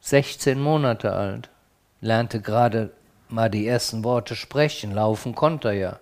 16 0.00 0.60
Monate 0.60 1.12
alt, 1.12 1.48
lernte 2.02 2.40
gerade 2.40 2.90
mal 3.28 3.48
die 3.48 3.66
ersten 3.66 4.04
Worte 4.04 4.36
sprechen, 4.36 4.92
laufen 4.92 5.34
konnte 5.34 5.68
er 5.68 5.74
ja. 5.74 6.00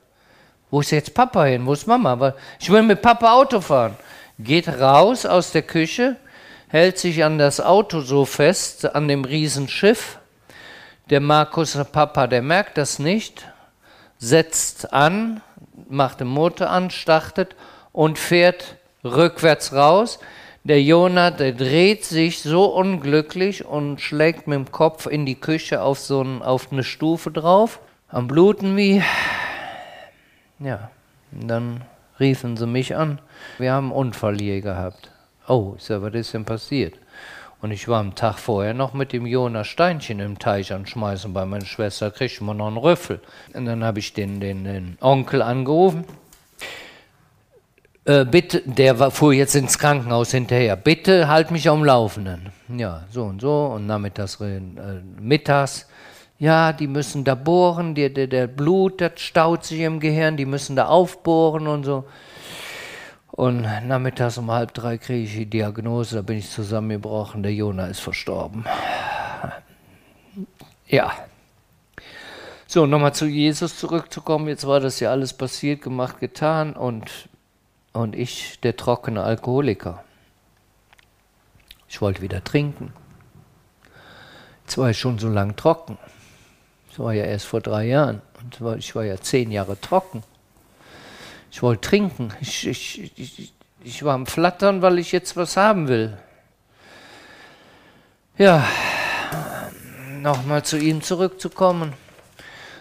Wo 0.73 0.81
ist 0.81 0.91
jetzt 0.91 1.13
Papa 1.13 1.45
hin? 1.45 1.67
Wo 1.67 1.75
ist 1.75 1.87
Mama? 1.87 2.33
Ich 2.59 2.71
will 2.71 2.83
mit 2.83 3.03
Papa 3.03 3.35
Auto 3.35 3.61
fahren. 3.61 3.95
Geht 4.39 4.69
raus 4.69 5.27
aus 5.27 5.53
der 5.53 5.61
Küche, 5.61 6.17
hält 6.69 6.99
sich 6.99 7.23
an 7.23 7.37
das 7.37 7.61
Auto 7.61 8.01
so 8.01 8.25
fest, 8.25 8.95
an 8.95 9.07
dem 9.07 9.27
Riesenschiff. 9.27 10.19
Der 11.11 11.21
Markus, 11.21 11.75
der 11.75 11.85
Papa, 11.85 12.27
der 12.27 12.41
merkt 12.41 12.79
das 12.79 12.99
nicht, 12.99 13.47
setzt 14.17 14.95
an, 14.95 15.43
macht 15.91 16.21
den 16.21 16.29
Motor 16.29 16.71
an, 16.71 16.89
startet 16.89 17.55
und 17.93 18.19
fährt 18.19 18.77
rückwärts 19.05 19.75
raus. 19.75 20.21
Der 20.65 20.83
Jonah, 20.83 21.31
der 21.31 21.53
dreht 21.53 22.07
sich 22.07 22.41
so 22.41 22.65
unglücklich 22.65 23.67
und 23.67 24.01
schlägt 24.01 24.47
mit 24.47 24.57
dem 24.57 24.73
Kopf 24.73 25.05
in 25.05 25.27
die 25.27 25.39
Küche 25.39 25.83
auf 25.83 25.99
so 25.99 26.23
ein, 26.23 26.41
auf 26.41 26.73
eine 26.73 26.83
Stufe 26.83 27.31
drauf. 27.31 27.79
Am 28.09 28.27
Bluten 28.27 28.75
wie. 28.79 29.03
Ja, 30.63 30.91
dann 31.31 31.83
riefen 32.21 32.57
sie 32.57 32.67
mich 32.67 32.95
an. 32.97 33.21
Wir 33.59 33.73
haben 33.73 33.87
einen 33.87 33.97
Unfall 33.97 34.39
hier 34.39 34.61
gehabt. 34.61 35.11
Oh, 35.49 35.75
ich 35.77 35.85
sag, 35.85 36.03
was 36.03 36.15
ist 36.15 36.35
denn 36.35 36.45
passiert? 36.45 36.95
Und 37.61 37.71
ich 37.71 37.89
war 37.89 38.01
am 38.01 38.15
Tag 38.15 38.39
vorher 38.39 38.75
noch 38.75 38.93
mit 38.93 39.13
dem 39.13 39.25
Jonas 39.27 39.69
Steinchen 39.69 40.21
im 40.21 40.39
Teich 40.39 40.73
anschmeißen. 40.73 41.33
Bei 41.33 41.45
meiner 41.47 41.65
Schwester 41.65 42.11
kriegt 42.11 42.41
man 42.41 42.57
noch 42.57 42.67
einen 42.67 42.77
Rüffel. 42.77 43.21
Und 43.55 43.67
dann 43.67 43.85
habe 43.85 44.01
ich 44.01 44.15
den, 44.15 44.41
den, 44.41 44.65
den 44.65 44.99
Onkel 45.01 45.43
angerufen 45.43 46.05
äh, 48.05 48.25
bitte, 48.25 48.63
der 48.65 48.99
war, 48.99 49.11
fuhr 49.11 49.33
jetzt 49.33 49.55
ins 49.55 49.79
Krankenhaus 49.79 50.33
hinterher, 50.33 50.77
bitte 50.77 51.29
halt 51.29 51.51
mich 51.51 51.69
am 51.69 51.85
Laufenden. 51.85 52.51
Ja, 52.77 53.05
so 53.11 53.25
und 53.25 53.41
so 53.41 53.67
und 53.67 53.87
nachmittags, 53.87 54.41
äh, 54.41 54.61
mittags, 55.21 55.87
ja, 56.43 56.73
die 56.73 56.89
müssen 56.89 57.23
da 57.23 57.37
bohren, 57.37 57.95
der, 57.95 58.11
der, 58.11 58.27
der 58.27 58.49
Blut, 58.49 59.01
das 59.01 59.21
staut 59.21 59.65
sich 59.65 59.79
im 59.79 60.01
Gehirn, 60.01 60.37
die 60.37 60.45
müssen 60.45 60.75
da 60.75 60.87
aufbohren 60.87 61.69
und 61.69 61.85
so. 61.85 62.05
Und 63.31 63.63
nachmittags 63.87 64.39
um 64.39 64.51
halb 64.51 64.75
drei 64.75 64.99
kriege 64.99 65.23
ich 65.23 65.35
die 65.35 65.47
Diagnose, 65.47 66.17
da 66.17 66.23
bin 66.23 66.39
ich 66.39 66.51
zusammengebrochen, 66.51 67.45
der 67.45 67.55
Jona 67.55 67.87
ist 67.87 68.01
verstorben. 68.01 68.65
Ja. 70.89 71.13
So, 72.67 72.87
nochmal 72.87 73.15
zu 73.15 73.27
Jesus 73.27 73.79
zurückzukommen. 73.79 74.49
Jetzt 74.49 74.67
war 74.67 74.81
das 74.81 74.99
ja 74.99 75.13
alles 75.13 75.33
passiert, 75.35 75.81
gemacht, 75.81 76.19
getan 76.19 76.73
und 76.73 77.29
und 77.93 78.17
ich 78.17 78.59
der 78.59 78.77
trockene 78.77 79.23
Alkoholiker. 79.23 80.03
Ich 81.89 82.01
wollte 82.01 82.21
wieder 82.21 82.43
trinken. 82.43 82.93
Jetzt 84.65 84.77
war 84.77 84.91
ich 84.91 84.99
schon 84.99 85.21
so 85.21 85.29
lang 85.29 85.55
trocken. 85.55 85.99
Das 86.93 86.99
war 86.99 87.15
ja 87.15 87.25
erst 87.25 87.47
vor 87.47 87.63
drei 87.63 87.87
Jahren. 87.87 88.21
Und 88.39 88.79
ich 88.79 88.95
war 88.95 89.05
ja 89.05 89.17
zehn 89.19 89.51
Jahre 89.51 89.81
trocken. 89.81 90.23
Ich 91.51 91.63
wollte 91.63 91.89
trinken. 91.89 92.35
Ich, 92.43 92.67
ich, 92.67 93.19
ich, 93.19 93.55
ich 93.83 94.03
war 94.05 94.15
am 94.15 94.27
Flattern, 94.27 94.83
weil 94.83 94.99
ich 94.99 95.11
jetzt 95.11 95.35
was 95.35 95.57
haben 95.57 95.89
will. 95.89 96.19
Ja, 98.37 98.69
nochmal 100.21 100.65
zu 100.65 100.77
ihm 100.77 101.01
zurückzukommen. 101.01 101.95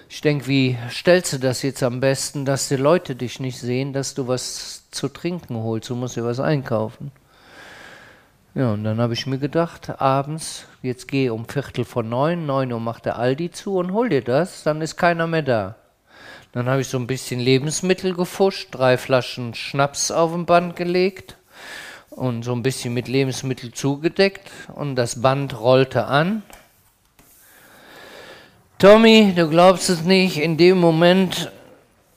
Ich 0.10 0.19
denke, 0.19 0.47
wie 0.47 0.78
stellst 0.89 1.32
du 1.32 1.38
das 1.38 1.62
jetzt 1.62 1.82
am 1.82 2.02
besten, 2.02 2.43
dass 2.43 2.67
die 2.67 2.76
Leute 2.76 3.15
dich 3.15 3.39
nicht 3.39 3.60
sehen, 3.60 3.93
dass 3.93 4.13
du 4.13 4.28
was 4.28 4.84
zu 4.91 5.08
trinken 5.08 5.56
holst. 5.56 5.89
Du 5.89 5.95
musst 5.95 6.17
dir 6.17 6.26
was 6.26 6.41
einkaufen. 6.41 7.13
Ja, 8.54 8.74
und 8.74 8.84
dann 8.84 9.00
habe 9.00 9.14
ich 9.14 9.28
mir 9.28 9.38
gedacht, 9.38 10.02
abends, 10.02 10.66
jetzt 10.82 11.08
gehe 11.08 11.34
um 11.34 11.48
Viertel 11.48 11.86
vor 11.86 12.04
neun, 12.04 12.46
neun 12.46 12.74
Uhr 12.74 12.80
macht 12.80 13.06
der 13.06 13.18
Aldi 13.18 13.52
zu 13.52 13.78
und 13.78 13.94
hol 13.94 14.10
dir 14.10 14.22
das, 14.22 14.64
dann 14.64 14.82
ist 14.82 14.98
keiner 14.98 15.26
mehr 15.26 15.42
da. 15.42 15.76
Dann 16.52 16.68
habe 16.68 16.82
ich 16.82 16.88
so 16.90 16.98
ein 16.98 17.08
bisschen 17.08 17.40
Lebensmittel 17.40 18.14
gefuscht, 18.14 18.68
drei 18.72 18.98
Flaschen 18.98 19.54
Schnaps 19.54 20.12
auf 20.12 20.34
dem 20.34 20.46
Band 20.46 20.76
gelegt 20.76 21.38
und 22.10 22.44
so 22.44 22.52
ein 22.52 22.62
bisschen 22.62 22.94
mit 22.94 23.08
Lebensmittel 23.08 23.72
zugedeckt 23.72 24.52
und 24.76 24.98
das 24.98 25.22
Band 25.22 25.58
rollte 25.58 26.06
an. 26.06 26.44
Tommy, 28.80 29.32
du 29.34 29.48
glaubst 29.50 29.90
es 29.90 30.02
nicht, 30.02 30.38
in 30.38 30.58
dem 30.58 30.78
Moment 30.78 31.52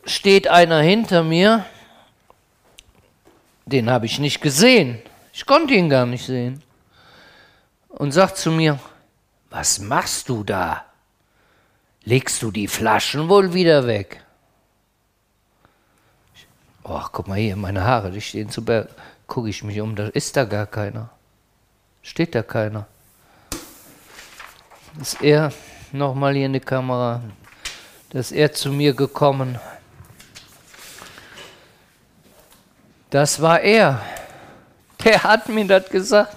steht 0.05 0.49
einer 0.49 0.81
hinter 0.81 1.23
mir 1.23 1.65
den 3.67 3.91
habe 3.91 4.07
ich 4.07 4.19
nicht 4.19 4.41
gesehen. 4.41 4.99
Ich 5.35 5.45
konnte 5.45 5.75
ihn 5.75 5.91
gar 5.91 6.07
nicht 6.07 6.25
sehen. 6.25 6.63
Und 7.89 8.13
sagt 8.13 8.39
zu 8.39 8.53
mir, 8.53 8.79
was 9.51 9.81
machst 9.81 10.29
du 10.29 10.45
da? 10.45 10.85
Legst 12.05 12.41
du 12.43 12.53
die 12.53 12.69
Flaschen 12.69 13.29
wohl 13.29 13.53
wieder 13.53 13.87
weg? 13.87 14.23
Ach, 16.85 17.11
guck 17.11 17.27
mal 17.27 17.39
hier, 17.39 17.57
meine 17.57 17.83
Haare, 17.83 18.13
die 18.13 18.21
stehen 18.21 18.49
zu 18.49 18.65
Berg. 18.65 18.89
Gucke 19.27 19.49
ich 19.49 19.65
mich 19.65 19.81
um, 19.81 19.97
da 19.97 20.07
ist 20.09 20.37
da 20.37 20.45
gar 20.45 20.67
keiner. 20.67 21.11
Steht 22.03 22.35
da 22.35 22.43
keiner. 22.43 22.87
Ist 25.01 25.21
er, 25.21 25.53
nochmal 25.93 26.35
hier 26.35 26.47
in 26.47 26.53
die 26.53 26.61
Kamera, 26.61 27.23
da 28.11 28.19
ist 28.21 28.33
er 28.33 28.53
zu 28.53 28.71
mir 28.71 28.95
gekommen 28.95 29.59
Das 33.15 33.41
war 33.41 33.61
er. 33.61 34.03
Der 35.05 35.23
hat 35.23 35.49
mir 35.49 35.67
das 35.67 35.89
gesagt. 35.89 36.37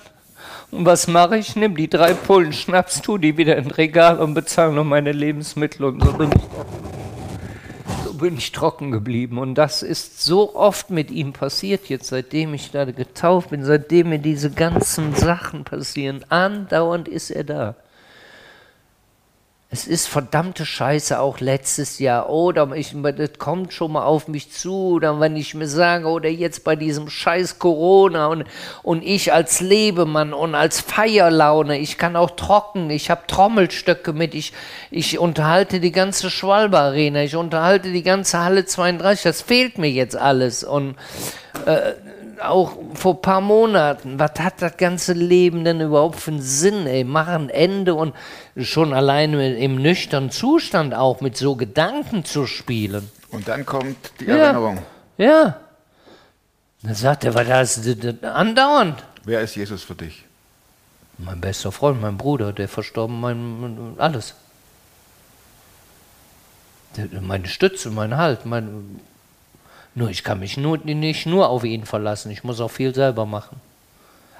Und 0.72 0.86
was 0.86 1.08
mache 1.08 1.38
ich? 1.38 1.56
Nimm 1.56 1.76
die 1.76 1.90
drei 1.90 2.14
Pullen 2.14 2.52
Schnaps, 2.52 3.02
tu 3.02 3.18
die 3.18 3.38
wieder 3.38 3.56
in 3.56 3.72
Regal 3.72 4.20
und 4.20 4.34
bezahle 4.34 4.74
noch 4.74 4.84
meine 4.84 5.14
Lebensmittel. 5.14 5.86
Und 5.86 6.04
so 6.04 6.12
bin, 6.12 6.30
ich, 6.32 6.42
so 8.04 8.14
bin 8.14 8.38
ich 8.38 8.52
trocken 8.52 8.92
geblieben. 8.92 9.38
Und 9.38 9.56
das 9.56 9.82
ist 9.82 10.22
so 10.22 10.56
oft 10.56 10.90
mit 10.90 11.10
ihm 11.10 11.32
passiert, 11.32 11.88
jetzt 11.88 12.08
seitdem 12.08 12.54
ich 12.54 12.72
da 12.72 12.84
getauft 12.84 13.52
bin, 13.52 13.64
seitdem 13.64 14.10
mir 14.10 14.20
diese 14.20 14.52
ganzen 14.52 15.16
Sachen 15.16 15.64
passieren. 15.64 16.26
Andauernd 16.28 17.08
ist 17.08 17.32
er 17.32 17.46
da. 17.46 17.76
Es 19.70 19.86
ist 19.86 20.08
verdammte 20.08 20.66
Scheiße 20.66 21.20
auch 21.20 21.42
letztes 21.42 22.00
Jahr. 22.00 22.30
Oder 22.30 22.72
ich, 22.74 22.96
das 23.18 23.32
kommt 23.38 23.74
schon 23.74 23.92
mal 23.92 24.06
auf 24.06 24.30
mich 24.30 24.50
zu. 24.50 24.74
Oder 24.94 25.20
wenn 25.20 25.36
ich 25.36 25.56
mir 25.56 25.68
sage, 25.68 26.08
oder 26.08 26.30
jetzt 26.30 26.64
bei 26.64 26.78
diesem 26.78 27.10
Scheiß 27.10 27.60
Corona 27.60 28.28
und, 28.28 28.46
und 28.82 29.04
ich 29.04 29.34
als 29.34 29.60
Lebemann 29.60 30.32
und 30.32 30.56
als 30.56 30.80
Feierlaune, 30.80 31.80
ich 31.80 31.98
kann 31.98 32.16
auch 32.16 32.32
trocken, 32.32 32.90
ich 32.90 33.10
habe 33.10 33.28
Trommelstöcke 33.28 34.14
mit, 34.14 34.36
ich, 34.36 34.54
ich 34.90 35.20
unterhalte 35.20 35.82
die 35.82 35.92
ganze 35.92 36.30
Schwalbe 36.30 36.80
Arena, 36.80 37.24
ich 37.24 37.36
unterhalte 37.36 37.92
die 37.92 38.04
ganze 38.04 38.40
Halle 38.40 38.66
32. 38.66 39.24
Das 39.24 39.42
fehlt 39.42 39.78
mir 39.78 39.92
jetzt 39.92 40.16
alles. 40.16 40.64
Und 40.64 40.96
äh, 41.66 41.92
auch 42.42 42.78
vor 42.94 43.16
ein 43.16 43.22
paar 43.22 43.42
Monaten, 43.42 44.20
was 44.20 44.32
hat 44.40 44.62
das 44.62 44.78
ganze 44.78 45.14
Leben 45.14 45.64
denn 45.64 45.82
überhaupt 45.82 46.20
für 46.20 46.32
einen 46.32 46.42
Sinn, 46.42 46.88
ey? 46.88 47.04
Mach 47.04 47.28
ein 47.28 47.50
Ende 47.50 47.96
und 47.96 48.14
schon 48.58 48.94
alleine 48.94 49.56
im 49.58 49.76
nüchternen 49.82 50.32
Zustand 50.32 50.94
auch 50.94 51.22
mit 51.22 51.38
so 51.38 51.56
Gedanken 51.56 52.26
zu 52.26 52.46
spielen. 52.46 53.10
Und 53.32 53.48
dann 53.48 53.66
kommt 53.66 53.98
die 54.20 54.26
ja. 54.26 54.38
Erinnerung. 54.38 54.80
Ja. 55.18 55.58
Dann 56.84 56.96
sagt 56.96 57.26
er, 57.26 57.34
was 57.34 57.48
das, 57.48 57.82
das 57.82 58.24
andauernd. 58.24 59.04
Wer 59.24 59.42
ist 59.42 59.56
Jesus 59.56 59.84
für 59.84 59.96
dich? 59.96 60.24
Mein 61.18 61.42
bester 61.42 61.72
Freund, 61.72 62.00
mein 62.00 62.18
Bruder, 62.18 62.54
der 62.54 62.68
verstorben, 62.68 63.20
mein 63.20 63.96
alles. 63.98 64.36
Meine 67.22 67.48
Stütze, 67.48 67.90
mein 67.90 68.18
Halt, 68.18 68.46
mein, 68.46 69.00
nur 69.98 70.12
ich 70.12 70.24
kann 70.24 70.40
mich 70.40 70.58
nur, 70.58 70.78
nicht 70.78 71.26
nur 71.26 71.50
auf 71.50 71.64
ihn 71.64 71.84
verlassen. 71.84 72.30
Ich 72.30 72.44
muss 72.44 72.60
auch 72.60 72.70
viel 72.70 72.94
selber 72.94 73.26
machen. 73.26 73.60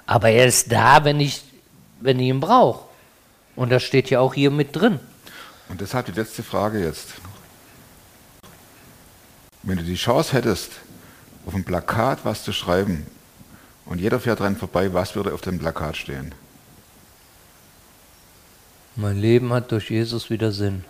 Aber 0.06 0.30
er 0.30 0.46
ist 0.46 0.72
da, 0.72 1.04
wenn 1.04 1.20
ich, 1.20 1.42
wenn 2.00 2.20
ich 2.20 2.28
ihn 2.28 2.40
brauche. 2.40 2.86
Und 3.56 3.72
das 3.72 3.82
steht 3.82 4.12
ja 4.12 4.20
auch 4.20 4.36
hier 4.36 4.52
mit 4.52 4.76
drin. 4.76 5.00
Und 5.68 5.82
deshalb 5.82 6.06
die 6.06 6.12
letzte 6.12 6.44
Frage 6.44 6.80
jetzt. 6.80 7.08
Wenn 9.64 9.78
du 9.78 9.84
die 9.84 9.96
Chance 9.96 10.34
hättest, 10.34 10.74
auf 11.48 11.56
ein 11.56 11.64
Plakat 11.64 12.24
was 12.24 12.44
zu 12.44 12.54
schreiben 12.54 13.08
und 13.86 14.00
jeder 14.00 14.20
fährt 14.20 14.42
dran 14.42 14.58
vorbei, 14.58 14.94
was 14.94 15.16
würde 15.16 15.34
auf 15.34 15.42
dem 15.42 15.58
Plakat 15.58 15.98
stehen? 15.98 16.36
Mein 18.96 19.18
Leben 19.18 19.52
hat 19.52 19.72
durch 19.72 19.90
Jesus 19.90 20.30
wieder 20.30 20.52
Sinn. 20.52 20.86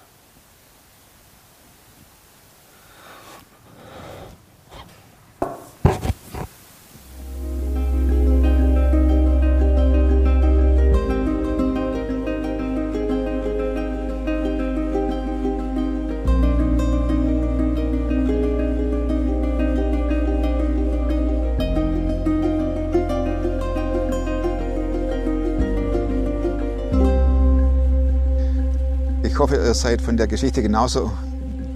Seid 29.88 30.02
von 30.02 30.17
der 30.17 30.28
Geschichte 30.28 30.62
genauso 30.62 31.13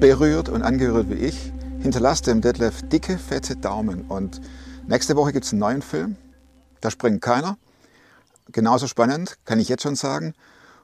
berührt 0.02 0.50
und 0.50 0.64
angerührt 0.64 1.10
wie 1.10 1.14
ich. 1.14 1.54
Hinterlasst 1.80 2.28
dem 2.28 2.42
Detlef 2.42 2.82
dicke, 2.90 3.18
fette 3.18 3.56
Daumen. 3.56 4.02
Und 4.02 4.42
nächste 4.86 5.16
Woche 5.16 5.32
gibt 5.32 5.46
es 5.46 5.54
einen 5.54 5.62
neuen 5.62 5.82
Film. 5.82 6.18
Da 6.82 6.92
springt 6.92 7.22
keiner. 7.22 7.58
Genauso 8.52 8.88
spannend, 8.88 9.38
kann 9.46 9.62
ich 9.62 9.70
jetzt 9.70 9.84
schon 9.84 9.96
sagen. 9.96 10.34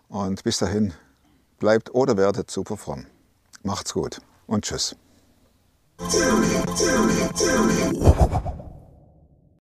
Und 0.07 0.41
bis 0.45 0.59
dahin, 0.59 0.93
bleibt 1.59 1.93
oder 1.93 2.15
werdet 2.15 2.49
super 2.49 2.77
fromm. 2.77 3.07
Macht's 3.61 3.93
gut 3.93 4.21
und 4.45 4.63
tschüss. 4.63 4.95